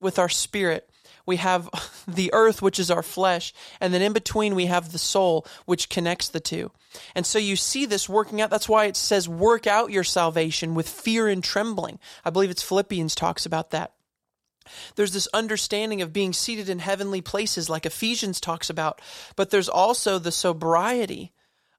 with 0.00 0.18
our 0.18 0.28
spirit. 0.28 0.88
We 1.24 1.36
have 1.36 1.68
the 2.08 2.32
earth, 2.32 2.62
which 2.62 2.78
is 2.78 2.90
our 2.90 3.02
flesh. 3.02 3.52
And 3.80 3.94
then 3.94 4.02
in 4.02 4.12
between, 4.12 4.54
we 4.54 4.66
have 4.66 4.92
the 4.92 4.98
soul, 4.98 5.46
which 5.64 5.88
connects 5.88 6.28
the 6.28 6.40
two. 6.40 6.70
And 7.14 7.24
so 7.24 7.38
you 7.38 7.56
see 7.56 7.86
this 7.86 8.08
working 8.08 8.40
out. 8.40 8.50
That's 8.50 8.68
why 8.68 8.86
it 8.86 8.96
says, 8.96 9.28
work 9.28 9.66
out 9.66 9.92
your 9.92 10.04
salvation 10.04 10.74
with 10.74 10.88
fear 10.88 11.28
and 11.28 11.42
trembling. 11.42 11.98
I 12.24 12.30
believe 12.30 12.50
it's 12.50 12.62
Philippians 12.62 13.14
talks 13.14 13.46
about 13.46 13.70
that. 13.70 13.92
There's 14.94 15.12
this 15.12 15.28
understanding 15.34 16.02
of 16.02 16.12
being 16.12 16.32
seated 16.32 16.68
in 16.68 16.78
heavenly 16.78 17.20
places, 17.20 17.68
like 17.68 17.84
Ephesians 17.84 18.40
talks 18.40 18.70
about, 18.70 19.00
but 19.34 19.50
there's 19.50 19.68
also 19.68 20.18
the 20.18 20.30
sobriety 20.30 21.32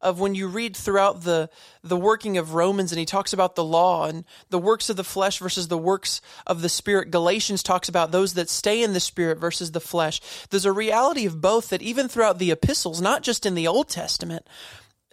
of 0.03 0.19
when 0.19 0.35
you 0.35 0.47
read 0.47 0.75
throughout 0.75 1.23
the 1.23 1.49
the 1.83 1.97
working 1.97 2.37
of 2.37 2.53
Romans 2.53 2.91
and 2.91 2.99
he 2.99 3.05
talks 3.05 3.33
about 3.33 3.55
the 3.55 3.63
law 3.63 4.05
and 4.05 4.23
the 4.49 4.59
works 4.59 4.89
of 4.89 4.95
the 4.95 5.03
flesh 5.03 5.39
versus 5.39 5.67
the 5.67 5.77
works 5.77 6.21
of 6.47 6.61
the 6.61 6.69
spirit. 6.69 7.11
Galatians 7.11 7.63
talks 7.63 7.89
about 7.89 8.11
those 8.11 8.35
that 8.35 8.49
stay 8.49 8.83
in 8.83 8.93
the 8.93 8.99
spirit 8.99 9.37
versus 9.37 9.71
the 9.71 9.81
flesh. 9.81 10.21
There's 10.49 10.65
a 10.65 10.71
reality 10.71 11.25
of 11.25 11.41
both 11.41 11.69
that 11.69 11.81
even 11.81 12.07
throughout 12.07 12.39
the 12.39 12.51
epistles, 12.51 13.01
not 13.01 13.23
just 13.23 13.45
in 13.45 13.55
the 13.55 13.67
Old 13.67 13.89
Testament, 13.89 14.45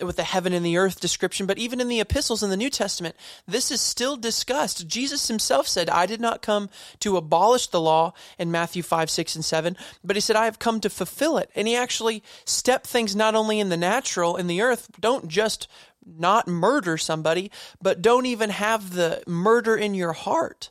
with 0.07 0.17
the 0.17 0.23
heaven 0.23 0.53
and 0.53 0.65
the 0.65 0.77
earth 0.77 1.01
description, 1.01 1.47
but 1.47 1.59
even 1.59 1.81
in 1.81 1.89
the 1.89 2.01
epistles 2.01 2.43
in 2.43 2.51
the 2.51 2.57
New 2.57 2.71
Testament, 2.71 3.15
this 3.47 3.71
is 3.71 3.81
still 3.81 4.17
discussed. 4.17 4.87
Jesus 4.87 5.29
himself 5.29 5.67
said, 5.67 5.89
I 5.89 6.07
did 6.07 6.21
not 6.21 6.43
come 6.43 6.71
to 7.01 7.17
abolish 7.17 7.67
the 7.69 7.81
law 7.81 8.13
in 8.39 8.51
Matthew 8.51 8.83
5, 8.83 9.11
6, 9.11 9.37
and 9.37 9.45
7, 9.45 9.77
but 10.03 10.17
he 10.17 10.21
said, 10.21 10.37
I 10.37 10.47
have 10.47 10.59
come 10.59 10.81
to 10.81 10.91
fulfill 10.91 11.39
it. 11.39 11.51
And 11.55 11.69
he 11.69 11.77
actually 11.77 12.23
stepped 12.45 12.87
things 12.87 13.15
not 13.15 13.35
only 13.35 13.61
in 13.61 13.69
the 13.69 13.77
natural, 13.77 14.37
in 14.37 14.47
the 14.47 14.63
earth, 14.63 14.91
don't 15.01 15.29
just 15.29 15.69
not 16.05 16.49
murder 16.49 16.97
somebody, 16.97 17.51
but 17.81 18.03
don't 18.03 18.27
even 18.27 18.51
have 18.51 18.95
the 18.95 19.23
murder 19.27 19.77
in 19.77 19.95
your 19.95 20.13
heart. 20.13 20.71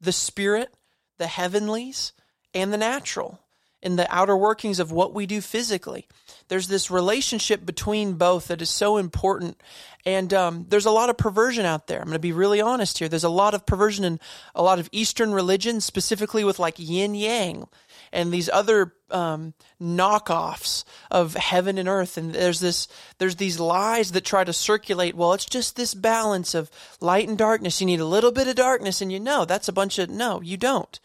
The 0.00 0.12
spirit, 0.12 0.72
the 1.16 1.26
heavenlies, 1.26 2.12
and 2.54 2.72
the 2.72 2.78
natural, 2.78 3.40
in 3.82 3.96
the 3.96 4.12
outer 4.14 4.36
workings 4.36 4.80
of 4.80 4.92
what 4.92 5.14
we 5.14 5.26
do 5.26 5.40
physically 5.40 6.06
there's 6.48 6.68
this 6.68 6.90
relationship 6.90 7.64
between 7.64 8.14
both 8.14 8.48
that 8.48 8.62
is 8.62 8.70
so 8.70 8.96
important. 8.96 9.60
And 10.04 10.32
um, 10.32 10.66
there's 10.68 10.86
a 10.86 10.90
lot 10.90 11.10
of 11.10 11.18
perversion 11.18 11.66
out 11.66 11.86
there. 11.86 11.98
I'm 11.98 12.06
going 12.06 12.14
to 12.14 12.18
be 12.18 12.32
really 12.32 12.60
honest 12.60 12.98
here. 12.98 13.08
There's 13.08 13.24
a 13.24 13.28
lot 13.28 13.54
of 13.54 13.66
perversion 13.66 14.04
in 14.04 14.20
a 14.54 14.62
lot 14.62 14.78
of 14.78 14.88
Eastern 14.90 15.32
religions, 15.32 15.84
specifically 15.84 16.44
with 16.44 16.58
like 16.58 16.78
yin 16.78 17.14
yang 17.14 17.68
and 18.10 18.32
these 18.32 18.48
other 18.48 18.94
um, 19.10 19.52
knockoffs 19.80 20.84
of 21.10 21.34
heaven 21.34 21.76
and 21.76 21.88
earth. 21.88 22.16
And 22.16 22.32
there's 22.32 22.60
this, 22.60 22.88
there's 23.18 23.36
these 23.36 23.60
lies 23.60 24.12
that 24.12 24.24
try 24.24 24.44
to 24.44 24.52
circulate. 24.52 25.14
Well, 25.14 25.34
it's 25.34 25.44
just 25.44 25.76
this 25.76 25.92
balance 25.92 26.54
of 26.54 26.70
light 27.00 27.28
and 27.28 27.36
darkness. 27.36 27.80
You 27.80 27.86
need 27.86 28.00
a 28.00 28.06
little 28.06 28.32
bit 28.32 28.48
of 28.48 28.56
darkness, 28.56 29.02
and 29.02 29.12
you 29.12 29.20
know 29.20 29.44
that's 29.44 29.68
a 29.68 29.72
bunch 29.72 29.98
of 29.98 30.08
no, 30.08 30.40
you 30.40 30.56
don't, 30.56 30.98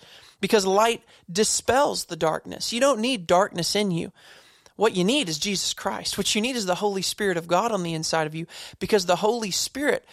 because 0.43 0.65
light 0.65 1.01
dispels 1.31 2.03
the 2.03 2.17
darkness. 2.17 2.73
You 2.73 2.81
don't 2.81 2.99
need 2.99 3.27
darkness 3.27 3.77
in 3.77 3.91
you. 3.91 4.11
What 4.75 4.93
you 4.93 5.05
need 5.05 5.29
is 5.29 5.39
Jesus 5.39 5.73
Christ. 5.73 6.17
What 6.17 6.35
you 6.35 6.41
need 6.41 6.57
is 6.57 6.65
the 6.65 6.75
Holy 6.75 7.01
Spirit 7.01 7.37
of 7.37 7.47
God 7.47 7.71
on 7.71 7.81
the 7.81 7.93
inside 7.93 8.27
of 8.27 8.35
you 8.35 8.45
because 8.77 9.05
the 9.05 9.15
Holy 9.15 9.51
Spirit 9.51 10.05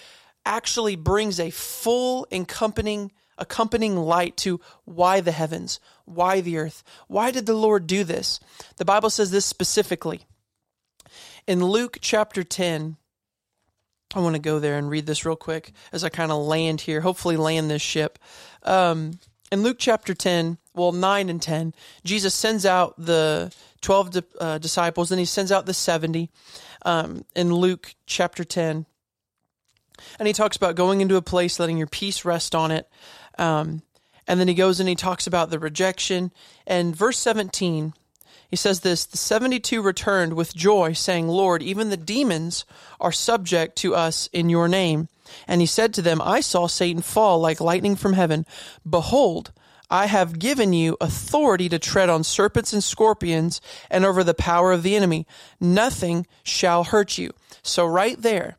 actually 0.46 0.94
brings 0.94 1.40
a 1.40 1.50
full 1.50 2.28
accompanying 2.30 3.10
accompanying 3.38 3.96
light 3.96 4.36
to 4.36 4.60
why 4.84 5.20
the 5.20 5.32
heavens, 5.32 5.80
why 6.04 6.40
the 6.40 6.58
earth. 6.58 6.84
Why 7.08 7.32
did 7.32 7.46
the 7.46 7.54
Lord 7.54 7.88
do 7.88 8.04
this? 8.04 8.38
The 8.76 8.84
Bible 8.84 9.10
says 9.10 9.32
this 9.32 9.44
specifically. 9.44 10.26
In 11.48 11.64
Luke 11.64 11.98
chapter 12.00 12.44
10, 12.44 12.98
I 14.14 14.20
want 14.20 14.36
to 14.36 14.40
go 14.40 14.60
there 14.60 14.78
and 14.78 14.88
read 14.88 15.06
this 15.06 15.26
real 15.26 15.34
quick 15.34 15.72
as 15.90 16.04
I 16.04 16.08
kind 16.08 16.30
of 16.30 16.40
land 16.44 16.82
here, 16.82 17.00
hopefully 17.00 17.36
land 17.36 17.68
this 17.68 17.82
ship. 17.82 18.20
Um, 18.62 19.18
in 19.52 19.62
Luke 19.62 19.76
chapter 19.78 20.14
10, 20.14 20.58
well, 20.74 20.92
9 20.92 21.28
and 21.28 21.42
10, 21.42 21.74
Jesus 22.04 22.34
sends 22.34 22.64
out 22.64 22.94
the 22.96 23.52
12 23.80 24.22
uh, 24.40 24.58
disciples, 24.58 25.08
then 25.08 25.18
he 25.18 25.24
sends 25.24 25.50
out 25.50 25.66
the 25.66 25.74
70 25.74 26.30
um, 26.82 27.24
in 27.34 27.52
Luke 27.52 27.94
chapter 28.06 28.44
10. 28.44 28.86
And 30.18 30.26
he 30.26 30.32
talks 30.32 30.56
about 30.56 30.76
going 30.76 31.00
into 31.00 31.16
a 31.16 31.22
place, 31.22 31.58
letting 31.58 31.78
your 31.78 31.86
peace 31.86 32.24
rest 32.24 32.54
on 32.54 32.70
it. 32.70 32.88
Um, 33.38 33.82
and 34.26 34.38
then 34.38 34.48
he 34.48 34.54
goes 34.54 34.80
and 34.80 34.88
he 34.88 34.94
talks 34.94 35.26
about 35.26 35.50
the 35.50 35.58
rejection. 35.58 36.30
And 36.66 36.94
verse 36.94 37.18
17, 37.18 37.92
he 38.48 38.56
says 38.56 38.80
this 38.80 39.04
The 39.04 39.16
72 39.16 39.82
returned 39.82 40.34
with 40.34 40.54
joy, 40.54 40.92
saying, 40.92 41.28
Lord, 41.28 41.62
even 41.62 41.90
the 41.90 41.96
demons 41.96 42.64
are 43.00 43.12
subject 43.12 43.76
to 43.78 43.94
us 43.94 44.28
in 44.32 44.48
your 44.48 44.68
name. 44.68 45.08
And 45.46 45.60
he 45.60 45.66
said 45.66 45.94
to 45.94 46.02
them, 46.02 46.20
I 46.22 46.40
saw 46.40 46.66
Satan 46.66 47.02
fall 47.02 47.40
like 47.40 47.60
lightning 47.60 47.96
from 47.96 48.14
heaven. 48.14 48.46
Behold, 48.88 49.52
I 49.90 50.06
have 50.06 50.38
given 50.38 50.72
you 50.72 50.96
authority 51.00 51.68
to 51.68 51.78
tread 51.78 52.08
on 52.08 52.22
serpents 52.22 52.72
and 52.72 52.82
scorpions 52.82 53.60
and 53.90 54.04
over 54.04 54.22
the 54.22 54.34
power 54.34 54.70
of 54.70 54.84
the 54.84 54.94
enemy. 54.94 55.26
Nothing 55.58 56.26
shall 56.44 56.84
hurt 56.84 57.18
you. 57.18 57.32
So, 57.62 57.84
right 57.86 58.20
there, 58.20 58.56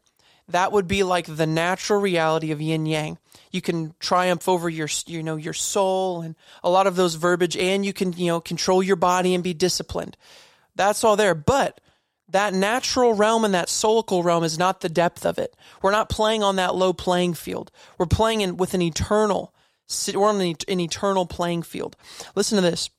that 0.49 0.73
would 0.73 0.87
be 0.87 1.03
like 1.03 1.25
the 1.27 1.47
natural 1.47 2.01
reality 2.01 2.51
of 2.51 2.61
yin 2.61 2.85
yang. 2.85 3.17
You 3.51 3.61
can 3.61 3.93
triumph 3.99 4.49
over 4.49 4.69
your, 4.69 4.89
you 5.05 5.23
know, 5.23 5.37
your 5.37 5.53
soul 5.53 6.21
and 6.21 6.35
a 6.63 6.69
lot 6.69 6.87
of 6.87 6.95
those 6.97 7.15
verbiage, 7.15 7.55
and 7.55 7.85
you 7.85 7.93
can, 7.93 8.13
you 8.13 8.27
know, 8.27 8.41
control 8.41 8.83
your 8.83 8.95
body 8.97 9.33
and 9.33 9.43
be 9.43 9.53
disciplined. 9.53 10.17
That's 10.75 11.03
all 11.03 11.15
there. 11.15 11.35
But 11.35 11.79
that 12.31 12.53
natural 12.53 13.13
realm 13.13 13.45
and 13.45 13.53
that 13.53 13.67
soulical 13.67 14.23
realm 14.23 14.43
is 14.43 14.57
not 14.57 14.81
the 14.81 14.89
depth 14.89 15.25
of 15.25 15.37
it. 15.37 15.55
We're 15.81 15.91
not 15.91 16.09
playing 16.09 16.43
on 16.43 16.57
that 16.57 16.75
low 16.75 16.93
playing 16.93 17.35
field. 17.35 17.71
We're 17.97 18.05
playing 18.05 18.41
in, 18.41 18.57
with 18.57 18.73
an 18.73 18.81
eternal 18.81 19.53
we're 20.13 20.29
on 20.29 20.39
an 20.39 20.79
eternal 20.79 21.25
playing 21.25 21.63
field. 21.63 21.95
Listen 22.35 22.55
to 22.57 22.61
this. 22.61 22.89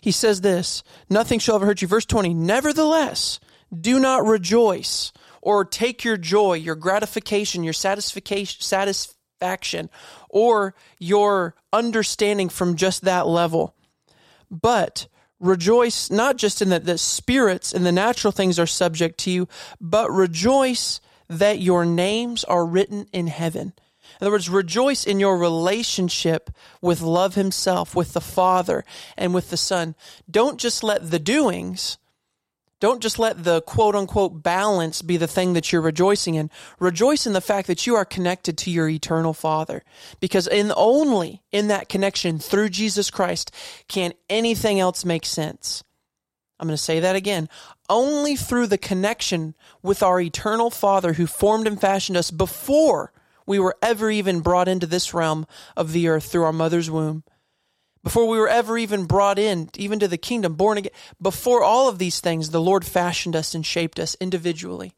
He 0.00 0.10
says 0.10 0.40
this 0.40 0.82
Nothing 1.08 1.38
shall 1.38 1.56
ever 1.56 1.66
hurt 1.66 1.82
you. 1.82 1.88
Verse 1.88 2.04
20 2.04 2.34
Nevertheless, 2.34 3.40
do 3.78 3.98
not 3.98 4.24
rejoice 4.24 5.12
or 5.40 5.64
take 5.64 6.04
your 6.04 6.16
joy, 6.16 6.54
your 6.54 6.76
gratification, 6.76 7.64
your 7.64 7.72
satisfaction, 7.72 8.60
satisfaction, 8.60 9.90
or 10.28 10.74
your 10.98 11.54
understanding 11.72 12.48
from 12.48 12.76
just 12.76 13.02
that 13.02 13.26
level. 13.26 13.74
But 14.50 15.08
rejoice 15.42 16.10
not 16.10 16.36
just 16.36 16.62
in 16.62 16.70
that 16.70 16.86
the 16.86 16.96
spirits 16.96 17.74
and 17.74 17.84
the 17.84 17.92
natural 17.92 18.32
things 18.32 18.58
are 18.58 18.66
subject 18.66 19.18
to 19.20 19.30
you, 19.30 19.48
but 19.80 20.10
rejoice 20.10 21.00
that 21.28 21.58
your 21.58 21.84
names 21.84 22.44
are 22.44 22.64
written 22.64 23.06
in 23.12 23.26
heaven. 23.26 23.74
In 24.20 24.26
other 24.26 24.30
words, 24.30 24.48
rejoice 24.48 25.04
in 25.04 25.18
your 25.20 25.36
relationship 25.36 26.50
with 26.80 27.00
love 27.00 27.34
himself, 27.34 27.96
with 27.96 28.12
the 28.12 28.20
Father, 28.20 28.84
and 29.16 29.34
with 29.34 29.50
the 29.50 29.56
Son. 29.56 29.94
Don't 30.30 30.60
just 30.60 30.84
let 30.84 31.10
the 31.10 31.18
doings, 31.18 31.98
don't 32.82 33.00
just 33.00 33.20
let 33.20 33.44
the 33.44 33.62
quote 33.62 33.94
unquote 33.94 34.42
balance 34.42 35.02
be 35.02 35.16
the 35.16 35.28
thing 35.28 35.52
that 35.52 35.70
you're 35.70 35.80
rejoicing 35.80 36.34
in. 36.34 36.50
Rejoice 36.80 37.28
in 37.28 37.32
the 37.32 37.40
fact 37.40 37.68
that 37.68 37.86
you 37.86 37.94
are 37.94 38.04
connected 38.04 38.58
to 38.58 38.72
your 38.72 38.88
eternal 38.88 39.32
Father. 39.32 39.84
Because 40.18 40.48
in 40.48 40.72
only 40.76 41.42
in 41.52 41.68
that 41.68 41.88
connection 41.88 42.40
through 42.40 42.70
Jesus 42.70 43.08
Christ 43.08 43.52
can 43.86 44.14
anything 44.28 44.80
else 44.80 45.04
make 45.04 45.24
sense. 45.24 45.84
I'm 46.58 46.66
going 46.66 46.76
to 46.76 46.82
say 46.82 46.98
that 46.98 47.14
again. 47.14 47.48
Only 47.88 48.34
through 48.34 48.66
the 48.66 48.78
connection 48.78 49.54
with 49.80 50.02
our 50.02 50.20
eternal 50.20 50.68
Father 50.68 51.12
who 51.12 51.28
formed 51.28 51.68
and 51.68 51.80
fashioned 51.80 52.16
us 52.16 52.32
before 52.32 53.12
we 53.46 53.60
were 53.60 53.76
ever 53.80 54.10
even 54.10 54.40
brought 54.40 54.66
into 54.66 54.88
this 54.88 55.14
realm 55.14 55.46
of 55.76 55.92
the 55.92 56.08
earth 56.08 56.24
through 56.24 56.42
our 56.42 56.52
mother's 56.52 56.90
womb. 56.90 57.22
Before 58.02 58.26
we 58.26 58.38
were 58.38 58.48
ever 58.48 58.76
even 58.76 59.04
brought 59.04 59.38
in, 59.38 59.70
even 59.76 60.00
to 60.00 60.08
the 60.08 60.18
kingdom, 60.18 60.54
born 60.54 60.78
again, 60.78 60.92
before 61.20 61.62
all 61.62 61.88
of 61.88 61.98
these 61.98 62.20
things, 62.20 62.50
the 62.50 62.60
Lord 62.60 62.84
fashioned 62.84 63.36
us 63.36 63.54
and 63.54 63.64
shaped 63.64 64.00
us 64.00 64.16
individually. 64.20 64.94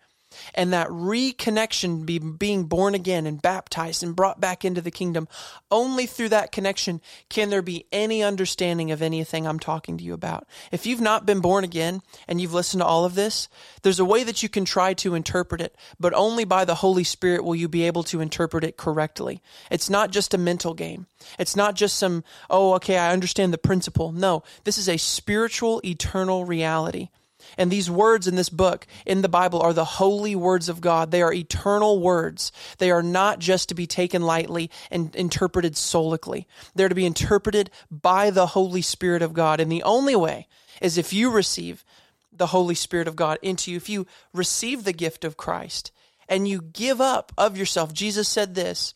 And 0.55 0.73
that 0.73 0.89
reconnection, 0.89 2.05
be 2.05 2.19
being 2.19 2.65
born 2.65 2.95
again 2.95 3.27
and 3.27 3.41
baptized 3.41 4.03
and 4.03 4.17
brought 4.17 4.41
back 4.41 4.65
into 4.65 4.81
the 4.81 4.91
kingdom, 4.91 5.29
only 5.71 6.07
through 6.07 6.29
that 6.31 6.53
connection 6.53 7.01
can 7.29 7.51
there 7.51 7.63
be 7.63 7.87
any 7.93 8.23
understanding 8.23 8.91
of 8.91 9.03
anything 9.03 9.47
I'm 9.47 9.59
talking 9.59 9.99
to 9.99 10.05
you 10.05 10.15
about. 10.15 10.47
If 10.73 10.87
you've 10.87 11.01
not 11.01 11.27
been 11.27 11.41
born 11.41 11.65
again 11.65 12.03
and 12.29 12.41
you've 12.41 12.55
listened 12.55 12.81
to 12.81 12.87
all 12.87 13.05
of 13.05 13.15
this, 13.15 13.49
there's 13.83 14.01
a 14.01 14.05
way 14.05 14.25
that 14.25 14.43
you 14.43 14.49
can 14.49 14.65
try 14.65 14.95
to 14.95 15.15
interpret 15.15 15.61
it, 15.61 15.77
but 15.99 16.15
only 16.15 16.45
by 16.45 16.65
the 16.65 16.77
Holy 16.77 17.05
Spirit 17.05 17.45
will 17.45 17.55
you 17.55 17.69
be 17.69 17.85
able 17.85 18.03
to 18.05 18.21
interpret 18.21 18.65
it 18.65 18.77
correctly. 18.77 19.43
It's 19.71 19.91
not 19.91 20.11
just 20.11 20.35
a 20.35 20.39
mental 20.39 20.75
game. 20.75 21.07
It's 21.39 21.57
not 21.57 21.75
just 21.75 21.97
some, 21.97 22.25
oh, 22.51 22.75
okay, 22.75 22.99
I 22.99 23.13
understand 23.13 23.53
the 23.53 23.59
principle. 23.59 24.13
No, 24.13 24.43
this 24.65 24.79
is 24.79 24.89
a 24.89 24.97
spiritual, 24.97 25.81
eternal 25.85 26.45
reality. 26.45 27.09
And 27.57 27.71
these 27.71 27.91
words 27.91 28.27
in 28.27 28.35
this 28.35 28.49
book, 28.49 28.87
in 29.07 29.23
the 29.23 29.29
Bible, 29.29 29.61
are 29.61 29.73
the 29.73 29.85
holy 29.85 30.37
words 30.37 30.69
of 30.69 30.81
God. 30.81 31.11
They 31.11 31.23
are 31.23 31.33
eternal 31.33 32.01
words. 32.01 32.53
They 32.79 32.91
are 32.91 33.03
not 33.03 33.39
just 33.39 33.69
to 33.69 33.75
be 33.75 33.87
taken 33.87 34.23
lightly 34.23 34.71
and 34.91 35.15
interpreted 35.15 35.75
solically. 35.75 36.47
They're 36.75 36.89
to 36.89 36.95
be 36.95 37.07
interpreted 37.07 37.71
by 37.91 38.31
the 38.31 38.47
Holy 38.47 38.83
Spirit 38.83 39.23
of 39.23 39.35
God. 39.35 39.61
And 39.61 39.71
the 39.71 39.83
only 39.83 40.17
way 40.17 40.49
is 40.81 40.99
if 40.99 41.13
you 41.13 41.31
receive 41.31 41.85
the 42.33 42.49
Holy 42.49 42.75
Spirit 42.75 43.09
of 43.09 43.17
God 43.17 43.39
into 43.43 43.71
you, 43.71 43.77
if 43.77 43.89
you 43.89 44.07
receive 44.33 44.85
the 44.85 44.93
gift 44.93 45.25
of 45.25 45.37
Christ 45.37 45.93
and 46.29 46.49
you 46.49 46.63
give 46.63 47.01
up 47.01 47.33
of 47.37 47.57
yourself. 47.57 47.93
Jesus 47.93 48.29
said 48.29 48.55
this. 48.55 48.95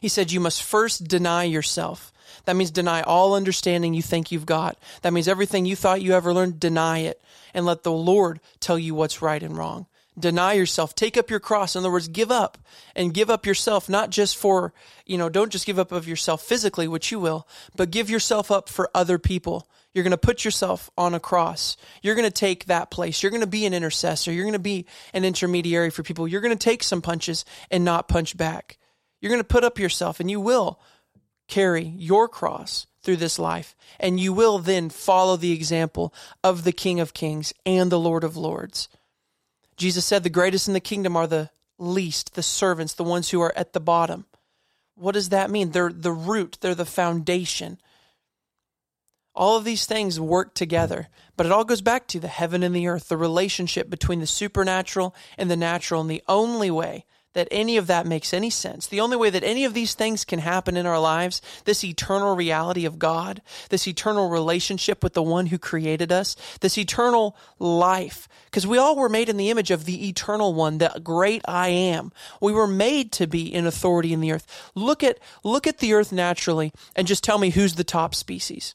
He 0.00 0.08
said, 0.08 0.32
You 0.32 0.40
must 0.40 0.62
first 0.62 1.08
deny 1.08 1.44
yourself. 1.44 2.12
That 2.44 2.56
means 2.56 2.70
deny 2.70 3.02
all 3.02 3.34
understanding 3.34 3.94
you 3.94 4.02
think 4.02 4.30
you've 4.30 4.46
got. 4.46 4.78
That 5.02 5.12
means 5.12 5.28
everything 5.28 5.66
you 5.66 5.76
thought 5.76 6.02
you 6.02 6.12
ever 6.12 6.34
learned, 6.34 6.60
deny 6.60 7.00
it 7.00 7.22
and 7.54 7.66
let 7.66 7.82
the 7.82 7.92
Lord 7.92 8.40
tell 8.60 8.78
you 8.78 8.94
what's 8.94 9.22
right 9.22 9.42
and 9.42 9.56
wrong. 9.56 9.86
Deny 10.18 10.54
yourself. 10.54 10.94
Take 10.94 11.16
up 11.16 11.30
your 11.30 11.40
cross. 11.40 11.76
In 11.76 11.80
other 11.80 11.92
words, 11.92 12.08
give 12.08 12.32
up 12.32 12.58
and 12.96 13.14
give 13.14 13.30
up 13.30 13.46
yourself, 13.46 13.88
not 13.88 14.10
just 14.10 14.36
for, 14.36 14.72
you 15.06 15.16
know, 15.16 15.28
don't 15.28 15.52
just 15.52 15.66
give 15.66 15.78
up 15.78 15.92
of 15.92 16.08
yourself 16.08 16.42
physically, 16.42 16.88
which 16.88 17.12
you 17.12 17.20
will, 17.20 17.46
but 17.76 17.90
give 17.90 18.10
yourself 18.10 18.50
up 18.50 18.68
for 18.68 18.90
other 18.94 19.18
people. 19.18 19.68
You're 19.94 20.04
going 20.04 20.10
to 20.10 20.18
put 20.18 20.44
yourself 20.44 20.90
on 20.98 21.14
a 21.14 21.20
cross. 21.20 21.76
You're 22.02 22.14
going 22.14 22.28
to 22.28 22.34
take 22.34 22.66
that 22.66 22.90
place. 22.90 23.22
You're 23.22 23.30
going 23.30 23.42
to 23.42 23.46
be 23.46 23.64
an 23.64 23.74
intercessor. 23.74 24.32
You're 24.32 24.44
going 24.44 24.52
to 24.52 24.58
be 24.58 24.86
an 25.14 25.24
intermediary 25.24 25.90
for 25.90 26.02
people. 26.02 26.26
You're 26.26 26.40
going 26.40 26.56
to 26.56 26.64
take 26.64 26.82
some 26.82 27.02
punches 27.02 27.44
and 27.70 27.84
not 27.84 28.08
punch 28.08 28.36
back. 28.36 28.78
You're 29.20 29.30
going 29.30 29.40
to 29.40 29.44
put 29.44 29.64
up 29.64 29.78
yourself 29.78 30.20
and 30.20 30.30
you 30.30 30.40
will 30.40 30.80
carry 31.46 31.84
your 31.84 32.28
cross 32.28 32.86
through 33.08 33.16
this 33.16 33.38
life. 33.38 33.74
And 33.98 34.20
you 34.20 34.34
will 34.34 34.58
then 34.58 34.90
follow 34.90 35.38
the 35.38 35.52
example 35.52 36.12
of 36.44 36.64
the 36.64 36.72
King 36.72 37.00
of 37.00 37.14
Kings 37.14 37.54
and 37.64 37.90
the 37.90 37.98
Lord 37.98 38.22
of 38.22 38.36
Lords. 38.36 38.90
Jesus 39.78 40.04
said 40.04 40.24
the 40.24 40.28
greatest 40.28 40.68
in 40.68 40.74
the 40.74 40.78
kingdom 40.78 41.16
are 41.16 41.26
the 41.26 41.48
least, 41.78 42.34
the 42.34 42.42
servants, 42.42 42.92
the 42.92 43.02
ones 43.02 43.30
who 43.30 43.40
are 43.40 43.56
at 43.56 43.72
the 43.72 43.80
bottom. 43.80 44.26
What 44.94 45.12
does 45.12 45.30
that 45.30 45.48
mean? 45.48 45.70
They're 45.70 45.90
the 45.90 46.12
root, 46.12 46.58
they're 46.60 46.74
the 46.74 46.84
foundation. 46.84 47.80
All 49.34 49.56
of 49.56 49.64
these 49.64 49.86
things 49.86 50.20
work 50.20 50.52
together, 50.52 51.08
but 51.34 51.46
it 51.46 51.52
all 51.52 51.64
goes 51.64 51.80
back 51.80 52.08
to 52.08 52.20
the 52.20 52.28
heaven 52.28 52.62
and 52.62 52.76
the 52.76 52.88
earth, 52.88 53.08
the 53.08 53.16
relationship 53.16 53.88
between 53.88 54.20
the 54.20 54.26
supernatural 54.26 55.14
and 55.38 55.50
the 55.50 55.56
natural. 55.56 56.02
And 56.02 56.10
the 56.10 56.24
only 56.28 56.70
way 56.70 57.06
that 57.34 57.48
any 57.50 57.76
of 57.76 57.86
that 57.86 58.06
makes 58.06 58.32
any 58.32 58.50
sense. 58.50 58.86
The 58.86 59.00
only 59.00 59.16
way 59.16 59.30
that 59.30 59.44
any 59.44 59.64
of 59.64 59.74
these 59.74 59.94
things 59.94 60.24
can 60.24 60.38
happen 60.38 60.76
in 60.76 60.86
our 60.86 60.98
lives, 60.98 61.42
this 61.64 61.84
eternal 61.84 62.34
reality 62.34 62.84
of 62.84 62.98
God, 62.98 63.42
this 63.70 63.86
eternal 63.86 64.30
relationship 64.30 65.02
with 65.02 65.14
the 65.14 65.22
one 65.22 65.46
who 65.46 65.58
created 65.58 66.10
us, 66.10 66.36
this 66.60 66.78
eternal 66.78 67.36
life, 67.58 68.28
because 68.46 68.66
we 68.66 68.78
all 68.78 68.96
were 68.96 69.08
made 69.08 69.28
in 69.28 69.36
the 69.36 69.50
image 69.50 69.70
of 69.70 69.84
the 69.84 70.08
eternal 70.08 70.54
one, 70.54 70.78
the 70.78 71.00
great 71.02 71.42
I 71.46 71.68
am. 71.68 72.12
We 72.40 72.52
were 72.52 72.66
made 72.66 73.12
to 73.12 73.26
be 73.26 73.52
in 73.52 73.66
authority 73.66 74.12
in 74.12 74.20
the 74.20 74.32
earth. 74.32 74.70
Look 74.74 75.02
at, 75.02 75.18
look 75.44 75.66
at 75.66 75.78
the 75.78 75.92
earth 75.92 76.12
naturally 76.12 76.72
and 76.96 77.06
just 77.06 77.22
tell 77.22 77.38
me 77.38 77.50
who's 77.50 77.74
the 77.74 77.84
top 77.84 78.14
species. 78.14 78.74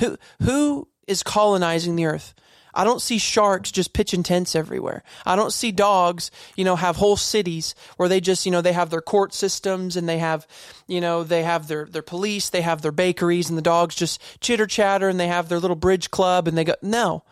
Who, 0.00 0.18
who 0.42 0.88
is 1.06 1.22
colonizing 1.22 1.96
the 1.96 2.06
earth? 2.06 2.34
I 2.74 2.84
don't 2.84 3.00
see 3.00 3.18
sharks 3.18 3.70
just 3.70 3.92
pitching 3.92 4.22
tents 4.22 4.54
everywhere. 4.54 5.04
I 5.24 5.36
don't 5.36 5.52
see 5.52 5.70
dogs, 5.70 6.30
you 6.56 6.64
know, 6.64 6.76
have 6.76 6.96
whole 6.96 7.16
cities 7.16 7.74
where 7.96 8.08
they 8.08 8.20
just, 8.20 8.44
you 8.44 8.52
know, 8.52 8.60
they 8.60 8.72
have 8.72 8.90
their 8.90 9.00
court 9.00 9.32
systems 9.32 9.96
and 9.96 10.08
they 10.08 10.18
have, 10.18 10.46
you 10.86 11.00
know, 11.00 11.22
they 11.22 11.44
have 11.44 11.68
their, 11.68 11.86
their 11.86 12.02
police, 12.02 12.50
they 12.50 12.62
have 12.62 12.82
their 12.82 12.92
bakeries 12.92 13.48
and 13.48 13.56
the 13.56 13.62
dogs 13.62 13.94
just 13.94 14.20
chitter 14.40 14.66
chatter 14.66 15.08
and 15.08 15.20
they 15.20 15.28
have 15.28 15.48
their 15.48 15.60
little 15.60 15.76
bridge 15.76 16.10
club 16.10 16.48
and 16.48 16.58
they 16.58 16.64
go, 16.64 16.74
no, 16.82 17.22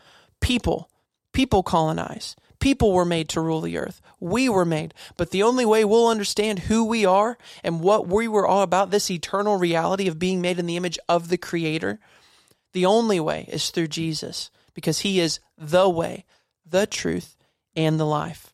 people, 0.40 0.88
people 1.32 1.62
colonize. 1.62 2.36
People 2.60 2.92
were 2.92 3.04
made 3.04 3.28
to 3.30 3.40
rule 3.40 3.60
the 3.60 3.76
earth. 3.76 4.00
We 4.20 4.48
were 4.48 4.64
made. 4.64 4.94
But 5.16 5.32
the 5.32 5.42
only 5.42 5.66
way 5.66 5.84
we'll 5.84 6.06
understand 6.06 6.60
who 6.60 6.84
we 6.84 7.04
are 7.04 7.36
and 7.64 7.80
what 7.80 8.06
we 8.06 8.28
were 8.28 8.46
all 8.46 8.62
about, 8.62 8.92
this 8.92 9.10
eternal 9.10 9.56
reality 9.58 10.06
of 10.06 10.20
being 10.20 10.40
made 10.40 10.60
in 10.60 10.66
the 10.66 10.76
image 10.76 10.96
of 11.08 11.28
the 11.28 11.38
Creator, 11.38 11.98
the 12.72 12.86
only 12.86 13.18
way 13.18 13.46
is 13.48 13.70
through 13.70 13.88
Jesus 13.88 14.52
because 14.74 15.00
he 15.00 15.20
is 15.20 15.40
the 15.56 15.88
way, 15.88 16.24
the 16.64 16.86
truth, 16.86 17.36
and 17.76 17.98
the 17.98 18.06
life. 18.06 18.52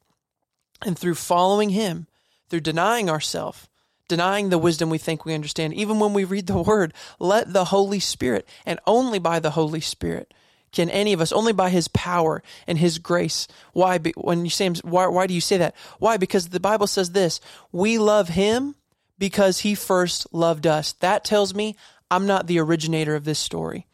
And 0.83 0.99
through 0.99 1.15
following 1.15 1.71
him, 1.71 2.07
through 2.49 2.61
denying 2.61 3.11
ourselves, 3.11 3.69
denying 4.09 4.49
the 4.49 4.59
wisdom 4.59 4.91
we 4.91 4.99
think 4.99 5.25
we 5.25 5.35
understand, 5.35 5.75
even 5.75 5.99
when 5.99 6.13
we 6.13 6.25
read 6.25 6.47
the 6.47 6.63
word, 6.63 6.95
let 7.19 7.53
the 7.53 7.67
Holy 7.67 8.01
Spirit, 8.01 8.49
and 8.65 8.81
only 8.87 9.19
by 9.19 9.41
the 9.41 9.51
Holy 9.51 9.81
Spirit, 9.81 10.33
can 10.71 10.91
any 10.91 11.13
of 11.13 11.21
us 11.21 11.33
only 11.33 11.53
by 11.53 11.71
his 11.71 11.89
power 11.89 12.43
and 12.67 12.79
his 12.79 12.99
grace 12.99 13.49
why 13.73 13.99
when 14.17 14.45
you 14.45 14.51
say 14.51 14.69
why, 14.83 15.07
why 15.07 15.27
do 15.27 15.33
you 15.33 15.41
say 15.41 15.57
that? 15.57 15.75
Why? 15.99 16.19
Because 16.19 16.51
the 16.51 16.61
bible 16.61 16.87
says 16.87 17.13
this 17.13 17.41
we 17.73 17.99
love 17.99 18.29
him 18.29 18.75
because 19.19 19.61
he 19.61 19.75
first 19.75 20.27
loved 20.33 20.67
us. 20.67 20.93
That 20.95 21.25
tells 21.25 21.55
me 21.55 21.75
i'm 22.11 22.27
not 22.27 22.47
the 22.47 22.61
originator 22.61 23.15
of 23.15 23.25
this 23.25 23.39
story 23.39 23.88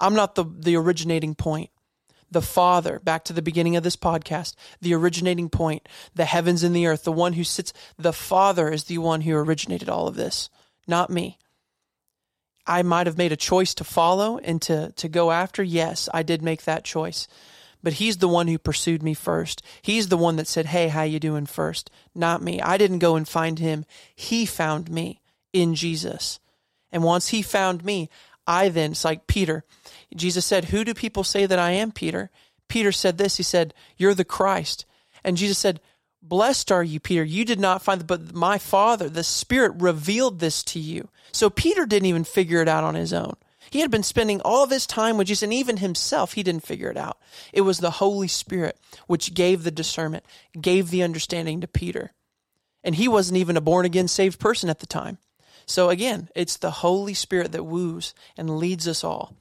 I'm 0.00 0.14
not 0.14 0.34
the, 0.34 0.44
the 0.44 0.76
originating 0.76 1.34
point. 1.34 1.70
The 2.32 2.42
Father, 2.42 3.00
back 3.00 3.24
to 3.24 3.32
the 3.32 3.42
beginning 3.42 3.76
of 3.76 3.82
this 3.82 3.96
podcast, 3.96 4.54
the 4.80 4.94
originating 4.94 5.48
point, 5.48 5.88
the 6.14 6.24
heavens 6.24 6.62
and 6.62 6.74
the 6.74 6.86
earth, 6.86 7.02
the 7.02 7.12
one 7.12 7.32
who 7.32 7.44
sits, 7.44 7.72
the 7.98 8.12
Father 8.12 8.70
is 8.70 8.84
the 8.84 8.98
one 8.98 9.22
who 9.22 9.34
originated 9.34 9.88
all 9.88 10.06
of 10.06 10.14
this, 10.14 10.48
not 10.86 11.10
me. 11.10 11.38
I 12.66 12.82
might 12.82 13.08
have 13.08 13.18
made 13.18 13.32
a 13.32 13.36
choice 13.36 13.74
to 13.74 13.84
follow 13.84 14.38
and 14.38 14.62
to, 14.62 14.92
to 14.92 15.08
go 15.08 15.32
after. 15.32 15.62
Yes, 15.62 16.08
I 16.14 16.22
did 16.22 16.40
make 16.40 16.64
that 16.64 16.84
choice. 16.84 17.26
But 17.82 17.94
he's 17.94 18.18
the 18.18 18.28
one 18.28 18.46
who 18.46 18.58
pursued 18.58 19.02
me 19.02 19.14
first. 19.14 19.62
He's 19.82 20.08
the 20.08 20.16
one 20.16 20.36
that 20.36 20.46
said, 20.46 20.66
Hey, 20.66 20.88
how 20.88 21.02
you 21.02 21.18
doing 21.18 21.46
first? 21.46 21.90
Not 22.14 22.42
me. 22.42 22.60
I 22.60 22.76
didn't 22.76 22.98
go 22.98 23.16
and 23.16 23.26
find 23.26 23.58
him. 23.58 23.86
He 24.14 24.46
found 24.46 24.90
me 24.90 25.20
in 25.52 25.74
Jesus. 25.74 26.38
And 26.92 27.02
once 27.02 27.28
he 27.28 27.42
found 27.42 27.84
me, 27.84 28.10
I 28.50 28.68
then, 28.68 28.90
it's 28.90 29.04
like 29.04 29.28
Peter. 29.28 29.64
Jesus 30.14 30.44
said, 30.44 30.66
Who 30.66 30.82
do 30.82 30.92
people 30.92 31.22
say 31.22 31.46
that 31.46 31.58
I 31.58 31.70
am, 31.70 31.92
Peter? 31.92 32.30
Peter 32.66 32.90
said 32.90 33.16
this. 33.16 33.36
He 33.36 33.44
said, 33.44 33.72
You're 33.96 34.14
the 34.14 34.24
Christ. 34.24 34.86
And 35.22 35.36
Jesus 35.36 35.56
said, 35.56 35.80
Blessed 36.20 36.72
are 36.72 36.82
you, 36.82 36.98
Peter. 36.98 37.22
You 37.22 37.44
did 37.44 37.60
not 37.60 37.80
find 37.80 38.00
it, 38.00 38.08
but 38.08 38.34
my 38.34 38.58
Father, 38.58 39.08
the 39.08 39.22
Spirit, 39.22 39.72
revealed 39.78 40.40
this 40.40 40.64
to 40.64 40.80
you. 40.80 41.08
So 41.30 41.48
Peter 41.48 41.86
didn't 41.86 42.08
even 42.08 42.24
figure 42.24 42.60
it 42.60 42.68
out 42.68 42.82
on 42.82 42.96
his 42.96 43.12
own. 43.12 43.36
He 43.70 43.80
had 43.80 43.90
been 43.90 44.02
spending 44.02 44.40
all 44.40 44.64
of 44.64 44.70
his 44.70 44.84
time 44.84 45.16
with 45.16 45.28
Jesus, 45.28 45.44
and 45.44 45.54
even 45.54 45.76
himself, 45.76 46.32
he 46.32 46.42
didn't 46.42 46.66
figure 46.66 46.90
it 46.90 46.96
out. 46.96 47.18
It 47.52 47.60
was 47.60 47.78
the 47.78 47.92
Holy 47.92 48.26
Spirit 48.26 48.76
which 49.06 49.32
gave 49.32 49.62
the 49.62 49.70
discernment, 49.70 50.24
gave 50.60 50.90
the 50.90 51.04
understanding 51.04 51.60
to 51.60 51.68
Peter. 51.68 52.12
And 52.82 52.96
he 52.96 53.06
wasn't 53.06 53.38
even 53.38 53.56
a 53.56 53.60
born 53.60 53.86
again, 53.86 54.08
saved 54.08 54.40
person 54.40 54.68
at 54.68 54.80
the 54.80 54.86
time. 54.86 55.18
So 55.70 55.88
again, 55.88 56.28
it's 56.34 56.56
the 56.56 56.70
Holy 56.70 57.14
Spirit 57.14 57.52
that 57.52 57.64
woos 57.64 58.12
and 58.36 58.58
leads 58.58 58.88
us 58.88 59.04
all. 59.04 59.36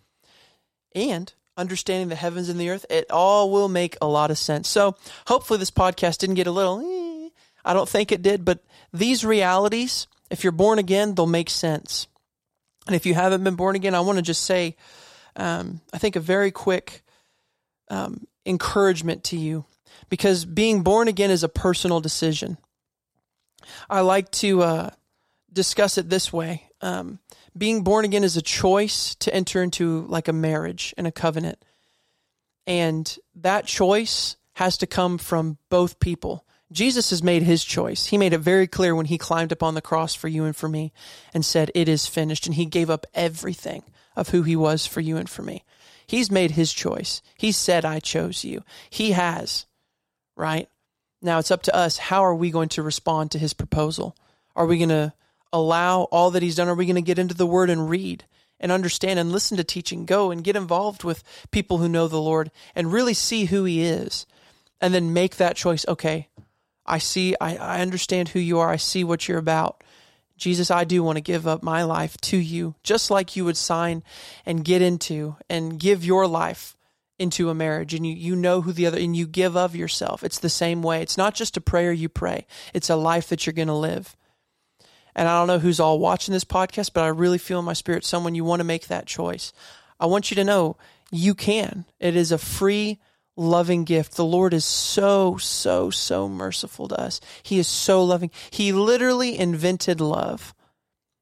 And 0.93 1.33
understanding 1.57 2.09
the 2.09 2.15
heavens 2.15 2.49
and 2.49 2.59
the 2.59 2.69
earth, 2.69 2.85
it 2.89 3.09
all 3.09 3.51
will 3.51 3.67
make 3.67 3.97
a 3.99 4.07
lot 4.07 4.29
of 4.29 4.37
sense. 4.37 4.69
So 4.69 4.95
hopefully 5.25 5.57
this 5.57 5.71
podcast 5.71 6.19
didn't 6.19 6.35
get 6.35 6.47
a 6.47 6.51
little, 6.51 6.79
eh, 6.79 7.29
I 7.65 7.73
don't 7.73 7.89
think 7.89 8.11
it 8.11 8.21
did, 8.21 8.45
but 8.45 8.63
these 8.93 9.25
realities, 9.25 10.07
if 10.29 10.43
you're 10.43 10.51
born 10.51 10.77
again, 10.77 11.15
they'll 11.15 11.25
make 11.25 11.49
sense. 11.49 12.07
And 12.85 12.95
if 12.95 13.05
you 13.05 13.15
haven't 13.15 13.43
been 13.43 13.55
born 13.55 13.75
again, 13.75 13.95
I 13.95 13.99
want 14.01 14.17
to 14.17 14.23
just 14.23 14.43
say, 14.43 14.77
um, 15.35 15.81
I 15.91 15.97
think 15.97 16.15
a 16.15 16.21
very 16.21 16.51
quick 16.51 17.03
um, 17.89 18.27
encouragement 18.45 19.23
to 19.25 19.37
you 19.37 19.65
because 20.09 20.45
being 20.45 20.83
born 20.83 21.07
again 21.07 21.31
is 21.31 21.43
a 21.43 21.49
personal 21.49 21.99
decision. 21.99 22.57
I 23.89 24.01
like 24.01 24.31
to 24.31 24.61
uh, 24.61 24.89
discuss 25.51 25.97
it 25.97 26.09
this 26.09 26.31
way. 26.31 26.69
Um, 26.81 27.19
being 27.57 27.83
born 27.83 28.05
again 28.05 28.23
is 28.23 28.37
a 28.37 28.41
choice 28.41 29.15
to 29.15 29.33
enter 29.33 29.61
into 29.61 30.05
like 30.07 30.27
a 30.27 30.33
marriage 30.33 30.93
and 30.97 31.07
a 31.07 31.11
covenant. 31.11 31.63
And 32.67 33.17
that 33.35 33.65
choice 33.65 34.35
has 34.53 34.77
to 34.77 34.87
come 34.87 35.17
from 35.17 35.57
both 35.69 35.99
people. 35.99 36.45
Jesus 36.71 37.09
has 37.09 37.23
made 37.23 37.41
his 37.41 37.65
choice. 37.65 38.07
He 38.07 38.17
made 38.17 38.33
it 38.33 38.39
very 38.39 38.67
clear 38.67 38.93
when 38.93 39.07
he 39.07 39.17
climbed 39.17 39.51
up 39.51 39.63
on 39.63 39.73
the 39.73 39.81
cross 39.81 40.13
for 40.13 40.27
you 40.27 40.45
and 40.45 40.55
for 40.55 40.69
me 40.69 40.93
and 41.33 41.43
said, 41.43 41.71
It 41.73 41.89
is 41.89 42.05
finished. 42.05 42.45
And 42.45 42.55
he 42.55 42.65
gave 42.65 42.89
up 42.89 43.07
everything 43.13 43.83
of 44.15 44.29
who 44.29 44.43
he 44.43 44.55
was 44.55 44.85
for 44.85 45.01
you 45.01 45.17
and 45.17 45.29
for 45.29 45.41
me. 45.41 45.63
He's 46.05 46.31
made 46.31 46.51
his 46.51 46.73
choice. 46.73 47.21
He 47.37 47.51
said, 47.51 47.85
I 47.85 47.99
chose 47.99 48.43
you. 48.43 48.63
He 48.89 49.11
has, 49.11 49.65
right? 50.35 50.69
Now 51.21 51.39
it's 51.39 51.51
up 51.51 51.63
to 51.63 51.75
us. 51.75 51.97
How 51.97 52.23
are 52.23 52.35
we 52.35 52.51
going 52.51 52.69
to 52.69 52.83
respond 52.83 53.31
to 53.31 53.39
his 53.39 53.53
proposal? 53.53 54.15
Are 54.55 54.65
we 54.65 54.77
going 54.77 54.89
to 54.89 55.13
allow 55.51 56.03
all 56.03 56.31
that 56.31 56.43
he's 56.43 56.55
done? 56.55 56.67
Are 56.67 56.75
we 56.75 56.85
going 56.85 56.95
to 56.95 57.01
get 57.01 57.19
into 57.19 57.35
the 57.35 57.47
word 57.47 57.69
and 57.69 57.89
read 57.89 58.25
and 58.59 58.71
understand 58.71 59.19
and 59.19 59.31
listen 59.31 59.57
to 59.57 59.63
teaching? 59.63 60.05
Go 60.05 60.31
and 60.31 60.43
get 60.43 60.55
involved 60.55 61.03
with 61.03 61.23
people 61.51 61.77
who 61.77 61.89
know 61.89 62.07
the 62.07 62.21
Lord 62.21 62.51
and 62.75 62.93
really 62.93 63.13
see 63.13 63.45
who 63.45 63.63
he 63.63 63.81
is 63.81 64.25
and 64.81 64.93
then 64.93 65.13
make 65.13 65.37
that 65.37 65.55
choice. 65.55 65.85
Okay, 65.87 66.29
I 66.85 66.97
see, 66.97 67.35
I, 67.39 67.57
I 67.57 67.81
understand 67.81 68.29
who 68.29 68.39
you 68.39 68.59
are. 68.59 68.69
I 68.69 68.77
see 68.77 69.03
what 69.03 69.27
you're 69.27 69.37
about. 69.37 69.83
Jesus, 70.37 70.71
I 70.71 70.85
do 70.85 71.03
want 71.03 71.17
to 71.17 71.21
give 71.21 71.47
up 71.47 71.61
my 71.61 71.83
life 71.83 72.15
to 72.21 72.37
you, 72.37 72.75
just 72.81 73.11
like 73.11 73.35
you 73.35 73.43
would 73.43 73.57
sign 73.57 74.03
and 74.45 74.63
get 74.63 74.81
into 74.81 75.35
and 75.49 75.77
give 75.77 76.05
your 76.05 76.27
life 76.27 76.77
into 77.19 77.49
a 77.49 77.53
marriage 77.53 77.93
and 77.93 78.07
you, 78.07 78.13
you 78.15 78.35
know 78.35 78.61
who 78.61 78.71
the 78.71 78.85
other 78.85 78.97
and 78.97 79.15
you 79.15 79.27
give 79.27 79.57
of 79.57 79.75
yourself. 79.75 80.23
It's 80.23 80.39
the 80.39 80.49
same 80.49 80.81
way. 80.81 81.01
It's 81.01 81.17
not 81.17 81.35
just 81.35 81.57
a 81.57 81.61
prayer 81.61 81.91
you 81.91 82.07
pray. 82.07 82.47
It's 82.73 82.89
a 82.89 82.95
life 82.95 83.27
that 83.27 83.45
you're 83.45 83.53
going 83.53 83.67
to 83.67 83.73
live. 83.73 84.15
And 85.19 85.27
I 85.27 85.37
don't 85.37 85.47
know 85.47 85.59
who's 85.59 85.81
all 85.81 85.99
watching 85.99 86.31
this 86.31 86.45
podcast, 86.45 86.91
but 86.93 87.03
I 87.03 87.09
really 87.09 87.39
feel 87.39 87.59
in 87.59 87.65
my 87.65 87.73
spirit 87.73 88.05
someone 88.05 88.35
you 88.35 88.45
want 88.45 88.61
to 88.61 88.63
make 88.63 88.87
that 88.87 89.05
choice. 89.05 89.51
I 89.99 90.05
want 90.05 90.31
you 90.31 90.35
to 90.35 90.45
know 90.45 90.77
you 91.11 91.35
can. 91.35 91.83
It 91.99 92.15
is 92.15 92.31
a 92.31 92.37
free 92.37 92.99
loving 93.35 93.83
gift. 93.83 94.15
The 94.15 94.23
Lord 94.23 94.53
is 94.53 94.63
so, 94.63 95.35
so, 95.35 95.89
so 95.89 96.29
merciful 96.29 96.87
to 96.87 96.97
us. 96.97 97.19
He 97.43 97.59
is 97.59 97.67
so 97.67 98.01
loving. 98.01 98.31
He 98.49 98.71
literally 98.71 99.37
invented 99.37 99.99
love. 99.99 100.55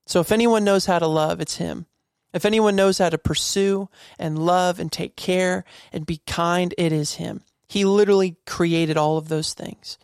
So 0.06 0.20
if 0.20 0.32
anyone 0.32 0.64
knows 0.64 0.86
how 0.86 1.00
to 1.00 1.08
love, 1.08 1.42
it's 1.42 1.56
Him. 1.56 1.88
If 2.36 2.46
anyone 2.46 2.76
knows 2.76 3.00
how 3.00 3.10
to 3.10 3.18
pursue 3.18 3.90
and 4.20 4.38
love 4.38 4.80
and 4.80 4.92
take 4.92 5.16
care 5.16 5.64
and 5.92 6.06
be 6.06 6.22
kind, 6.28 6.72
it 6.78 6.92
is 6.92 7.16
Him. 7.16 7.42
He 7.68 7.84
literally 7.84 8.36
created 8.46 8.96
all 8.96 9.18
of 9.18 9.28
those 9.28 9.56
things. 9.56 9.98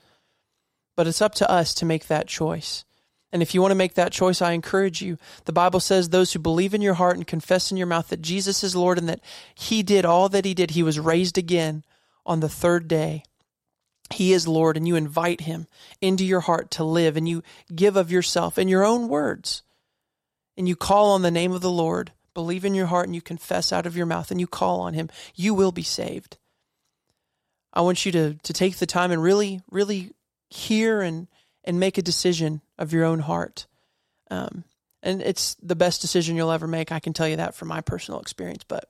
But 0.98 1.06
it's 1.06 1.22
up 1.22 1.36
to 1.36 1.48
us 1.48 1.76
to 1.76 1.86
make 1.86 2.08
that 2.08 2.28
choice. 2.28 2.86
And 3.34 3.41
if 3.41 3.54
you 3.54 3.62
want 3.62 3.72
to 3.72 3.76
make 3.76 3.96
that 3.96 4.13
choice, 4.13 4.41
I 4.41 4.54
encourage 4.54 5.02
you. 5.02 5.17
The 5.43 5.52
Bible 5.52 5.82
says 5.82 6.10
those 6.10 6.32
who 6.32 6.39
believe 6.39 6.74
in 6.74 6.82
your 6.82 6.93
heart 6.93 7.17
and 7.17 7.28
confess 7.28 7.72
in 7.72 7.78
your 7.78 7.88
mouth 7.88 8.08
that 8.08 8.22
Jesus 8.22 8.63
is 8.63 8.76
Lord 8.76 8.98
and 8.98 9.10
that 9.10 9.19
He 9.54 9.84
did 9.84 10.06
all 10.06 10.30
that 10.30 10.46
He 10.46 10.54
did, 10.54 10.72
He 10.72 10.84
was 10.84 11.00
raised 11.00 11.38
again 11.38 11.84
on 12.26 12.39
the 12.39 12.48
third 12.48 12.88
day. 12.88 13.24
He 14.13 14.32
is 14.32 14.48
Lord, 14.48 14.78
and 14.78 14.88
you 14.88 14.96
invite 14.96 15.41
Him 15.41 15.67
into 16.00 16.24
your 16.24 16.41
heart 16.41 16.72
to 16.72 16.86
live, 16.86 17.17
and 17.17 17.28
you 17.28 17.43
give 17.76 17.98
of 17.98 18.12
yourself 18.12 18.58
in 18.58 18.69
your 18.69 18.86
own 18.86 19.10
words, 19.10 19.63
and 20.56 20.69
you 20.69 20.76
call 20.78 21.12
on 21.12 21.24
the 21.24 21.32
name 21.32 21.52
of 21.52 21.62
the 21.62 21.72
Lord 21.72 22.12
believe 22.34 22.65
in 22.65 22.74
your 22.74 22.88
heart 22.88 23.08
and 23.08 23.15
you 23.15 23.22
confess 23.22 23.72
out 23.72 23.86
of 23.86 23.96
your 23.96 24.06
mouth 24.06 24.32
and 24.32 24.39
you 24.39 24.48
call 24.48 24.82
on 24.82 24.93
him, 24.93 25.10
you 25.36 25.54
will 25.54 25.72
be 25.72 25.84
saved. 25.84 26.38
I 27.74 27.82
want 27.82 28.06
you 28.06 28.12
to, 28.12 28.36
to 28.36 28.54
take 28.54 28.78
the 28.78 28.86
time 28.86 29.12
and 29.12 29.22
really, 29.22 29.62
really 29.69 30.12
hear 30.50 31.02
and, 31.02 31.28
and 31.63 31.80
make 31.80 31.97
a 31.97 32.02
decision 32.02 32.62
of 32.78 32.93
your 32.93 33.06
own 33.06 33.19
heart. 33.19 33.67
Um, 34.30 34.63
and 35.02 35.21
it's 35.21 35.56
the 35.56 35.76
best 35.76 36.02
decision 36.02 36.36
you'll 36.36 36.52
ever 36.52 36.67
make. 36.67 36.91
I 36.91 36.99
can 36.99 37.13
tell 37.13 37.28
you 37.28 37.38
that 37.38 37.56
from 37.56 37.67
my 37.67 37.82
personal 37.82 38.19
experience. 38.19 38.63
But 38.67 38.89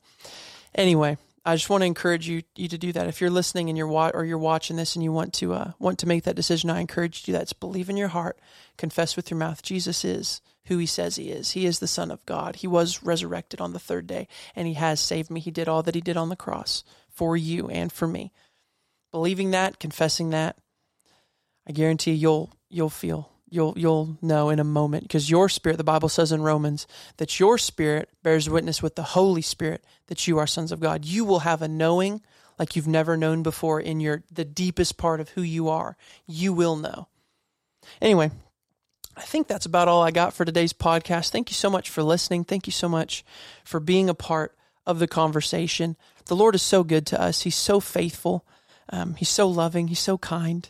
anyway, 0.76 1.18
I 1.46 1.56
just 1.56 1.70
want 1.70 1.82
to 1.82 1.88
encourage 1.88 2.28
you 2.28 2.44
you 2.56 2.68
to 2.70 2.78
do 2.78 2.94
that. 2.94 3.08
If 3.08 3.20
you're 3.20 3.30
listening 3.30 3.70
and 3.70 3.78
you're 3.78 3.88
wa- 3.88 4.12
or 4.14 4.24
you're 4.24 4.38
watching 4.38 4.78
this 4.78 4.96
and 4.96 5.04
you 5.04 5.12
want 5.12 5.34
to 5.36 5.54
uh, 5.54 5.72
want 5.80 6.00
to 6.00 6.08
make 6.08 6.24
that 6.24 6.36
decision, 6.36 6.70
I 6.70 6.80
encourage 6.80 7.18
you 7.18 7.22
to 7.22 7.26
do 7.26 7.32
that. 7.34 7.42
It's 7.44 7.54
believe 7.54 7.90
in 7.90 7.98
your 7.98 8.10
heart, 8.10 8.40
confess 8.78 9.16
with 9.16 9.30
your 9.30 9.38
mouth. 9.38 9.62
Jesus 9.62 10.06
is 10.06 10.42
who 10.66 10.78
he 10.78 10.86
says 10.86 11.18
he 11.18 11.30
is. 11.30 11.52
He 11.52 11.66
is 11.66 11.80
the 11.80 11.88
Son 11.88 12.12
of 12.12 12.26
God. 12.26 12.58
He 12.58 12.68
was 12.68 13.04
resurrected 13.04 13.60
on 13.60 13.74
the 13.74 13.80
third 13.80 14.08
day, 14.08 14.30
and 14.56 14.68
he 14.68 14.76
has 14.76 15.02
saved 15.02 15.30
me. 15.30 15.42
He 15.42 15.52
did 15.52 15.68
all 15.68 15.84
that 15.84 15.96
he 15.96 16.02
did 16.02 16.16
on 16.16 16.30
the 16.30 16.38
cross 16.38 16.86
for 17.10 17.36
you 17.36 17.68
and 17.68 17.92
for 17.92 18.08
me. 18.08 18.32
Believing 19.12 19.52
that, 19.52 19.80
confessing 19.80 20.30
that, 20.30 20.58
I 21.68 21.74
guarantee 21.74 22.14
you'll 22.14 22.52
you'll 22.74 22.90
feel 22.90 23.30
you'll 23.50 23.74
you'll 23.78 24.18
know 24.22 24.50
in 24.50 24.60
a 24.60 24.64
moment 24.64 25.04
because 25.04 25.30
your 25.30 25.48
spirit 25.48 25.78
the 25.78 25.84
bible 25.84 26.10
says 26.10 26.32
in 26.32 26.42
romans 26.42 26.88
that 27.18 27.40
your 27.40 27.58
spirit 27.58 28.10
bears 28.24 28.50
witness 28.50 28.82
with 28.82 28.96
the 28.96 29.04
holy 29.04 29.42
spirit 29.42 29.84
that 30.08 30.28
you 30.28 30.38
are 30.38 30.48
sons 30.48 30.72
of 30.72 30.80
god 30.80 31.06
you 31.06 31.24
will 31.24 31.40
have 31.40 31.62
a 31.62 31.68
knowing 31.68 32.22
like 32.58 32.76
you've 32.76 32.88
never 32.88 33.16
known 33.16 33.44
before 33.44 33.80
in 33.80 34.00
your 34.00 34.24
the 34.32 34.46
deepest 34.46 34.98
part 34.98 35.20
of 35.20 35.30
who 35.30 35.42
you 35.42 35.70
are 35.70 35.96
you 36.26 36.52
will 36.52 36.76
know 36.76 37.08
anyway 38.02 38.32
I 39.16 39.22
think 39.22 39.48
that's 39.48 39.68
about 39.68 39.88
all 39.88 40.02
I 40.02 40.12
got 40.12 40.34
for 40.34 40.44
today's 40.44 40.74
podcast. 40.74 41.30
Thank 41.30 41.52
you 41.52 41.54
so 41.54 41.70
much 41.70 41.90
for 41.90 42.02
listening. 42.02 42.44
Thank 42.44 42.66
you 42.66 42.74
so 42.74 42.90
much 42.90 43.24
for 43.64 43.80
being 43.80 44.10
a 44.10 44.16
part 44.16 44.56
of 44.88 44.98
the 44.98 45.08
conversation. 45.08 45.96
The 46.26 46.36
Lord 46.36 46.56
is 46.56 46.64
so 46.64 46.84
good 46.84 47.06
to 47.08 47.22
us. 47.22 47.42
He's 47.42 47.56
so 47.56 47.80
faithful. 47.80 48.46
Um, 48.90 49.14
he's 49.16 49.30
so 49.30 49.48
loving. 49.48 49.88
He's 49.88 50.00
so 50.00 50.18
kind. 50.18 50.68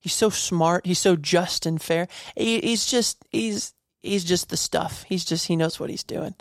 He's 0.00 0.14
so 0.14 0.30
smart. 0.30 0.86
He's 0.86 0.98
so 0.98 1.16
just 1.16 1.66
and 1.66 1.80
fair. 1.80 2.08
He, 2.36 2.60
he's 2.60 2.86
just 2.86 3.18
he's 3.30 3.74
he's 4.02 4.24
just 4.24 4.50
the 4.50 4.56
stuff. 4.56 5.04
He's 5.08 5.24
just 5.24 5.46
he 5.46 5.56
knows 5.56 5.80
what 5.80 5.90
he's 5.90 6.04
doing. 6.04 6.34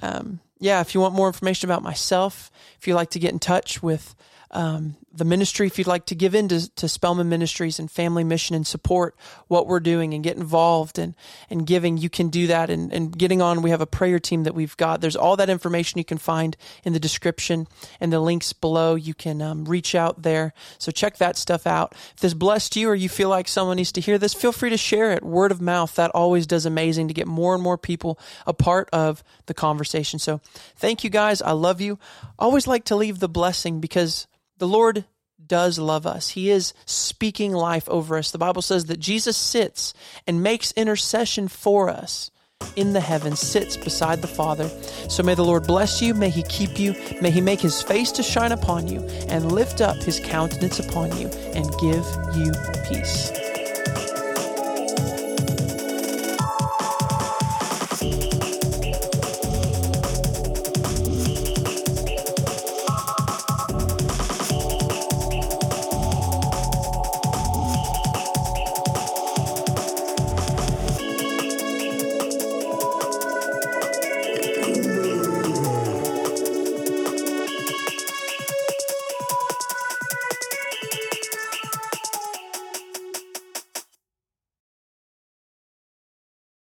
Um, 0.00 0.40
yeah. 0.58 0.80
If 0.80 0.94
you 0.94 1.00
want 1.00 1.14
more 1.14 1.26
information 1.26 1.68
about 1.68 1.82
myself, 1.82 2.50
if 2.78 2.86
you 2.86 2.94
like 2.94 3.10
to 3.10 3.18
get 3.18 3.32
in 3.32 3.38
touch 3.38 3.82
with 3.82 4.14
um, 4.50 4.96
the 5.14 5.24
ministry, 5.24 5.66
if 5.66 5.78
you'd 5.78 5.86
like 5.86 6.06
to 6.06 6.14
give 6.14 6.34
in 6.34 6.48
to, 6.48 6.74
to 6.74 6.88
Spellman 6.88 7.28
Ministries 7.28 7.78
and 7.78 7.90
Family 7.90 8.24
Mission 8.24 8.56
and 8.56 8.66
support 8.66 9.14
what 9.48 9.66
we're 9.66 9.80
doing 9.80 10.14
and 10.14 10.24
get 10.24 10.36
involved 10.36 10.98
and, 10.98 11.14
and 11.50 11.66
giving, 11.66 11.98
you 11.98 12.08
can 12.08 12.28
do 12.28 12.46
that. 12.46 12.70
And, 12.70 12.92
and 12.92 13.16
getting 13.16 13.42
on, 13.42 13.62
we 13.62 13.70
have 13.70 13.80
a 13.80 13.86
prayer 13.86 14.18
team 14.18 14.44
that 14.44 14.54
we've 14.54 14.76
got. 14.76 15.00
There's 15.00 15.16
all 15.16 15.36
that 15.36 15.50
information 15.50 15.98
you 15.98 16.04
can 16.04 16.18
find 16.18 16.56
in 16.84 16.92
the 16.92 17.00
description 17.00 17.66
and 18.00 18.12
the 18.12 18.20
links 18.20 18.52
below. 18.52 18.94
You 18.94 19.14
can 19.14 19.42
um, 19.42 19.64
reach 19.66 19.94
out 19.94 20.22
there. 20.22 20.54
So 20.78 20.90
check 20.90 21.18
that 21.18 21.36
stuff 21.36 21.66
out. 21.66 21.92
If 22.14 22.20
this 22.20 22.34
blessed 22.34 22.76
you 22.76 22.88
or 22.88 22.94
you 22.94 23.08
feel 23.08 23.28
like 23.28 23.48
someone 23.48 23.76
needs 23.76 23.92
to 23.92 24.00
hear 24.00 24.18
this, 24.18 24.34
feel 24.34 24.52
free 24.52 24.70
to 24.70 24.78
share 24.78 25.12
it. 25.12 25.22
Word 25.22 25.52
of 25.52 25.60
mouth, 25.60 25.94
that 25.96 26.10
always 26.12 26.46
does 26.46 26.66
amazing 26.66 27.08
to 27.08 27.14
get 27.14 27.26
more 27.26 27.54
and 27.54 27.62
more 27.62 27.78
people 27.78 28.18
a 28.46 28.54
part 28.54 28.88
of 28.92 29.22
the 29.46 29.54
conversation. 29.54 30.18
So 30.18 30.40
thank 30.76 31.04
you 31.04 31.10
guys. 31.10 31.42
I 31.42 31.52
love 31.52 31.80
you. 31.80 31.98
Always 32.38 32.66
like 32.66 32.84
to 32.84 32.96
leave 32.96 33.18
the 33.18 33.28
blessing 33.28 33.80
because 33.80 34.26
the 34.58 34.68
Lord 34.68 35.04
does 35.44 35.78
love 35.78 36.06
us. 36.06 36.30
He 36.30 36.50
is 36.50 36.72
speaking 36.86 37.52
life 37.52 37.88
over 37.88 38.16
us. 38.16 38.30
The 38.30 38.38
Bible 38.38 38.62
says 38.62 38.86
that 38.86 39.00
Jesus 39.00 39.36
sits 39.36 39.92
and 40.26 40.42
makes 40.42 40.72
intercession 40.72 41.48
for 41.48 41.88
us 41.90 42.30
in 42.76 42.92
the 42.92 43.00
heavens, 43.00 43.40
sits 43.40 43.76
beside 43.76 44.22
the 44.22 44.28
Father. 44.28 44.68
So 45.08 45.22
may 45.22 45.34
the 45.34 45.44
Lord 45.44 45.66
bless 45.66 46.00
you. 46.00 46.14
May 46.14 46.30
he 46.30 46.42
keep 46.44 46.78
you. 46.78 46.94
May 47.20 47.30
he 47.30 47.40
make 47.40 47.60
his 47.60 47.82
face 47.82 48.12
to 48.12 48.22
shine 48.22 48.52
upon 48.52 48.88
you 48.88 49.00
and 49.28 49.52
lift 49.52 49.80
up 49.80 49.96
his 49.96 50.20
countenance 50.20 50.78
upon 50.78 51.16
you 51.18 51.28
and 51.28 51.68
give 51.80 52.06
you 52.36 52.52
peace. 52.88 53.51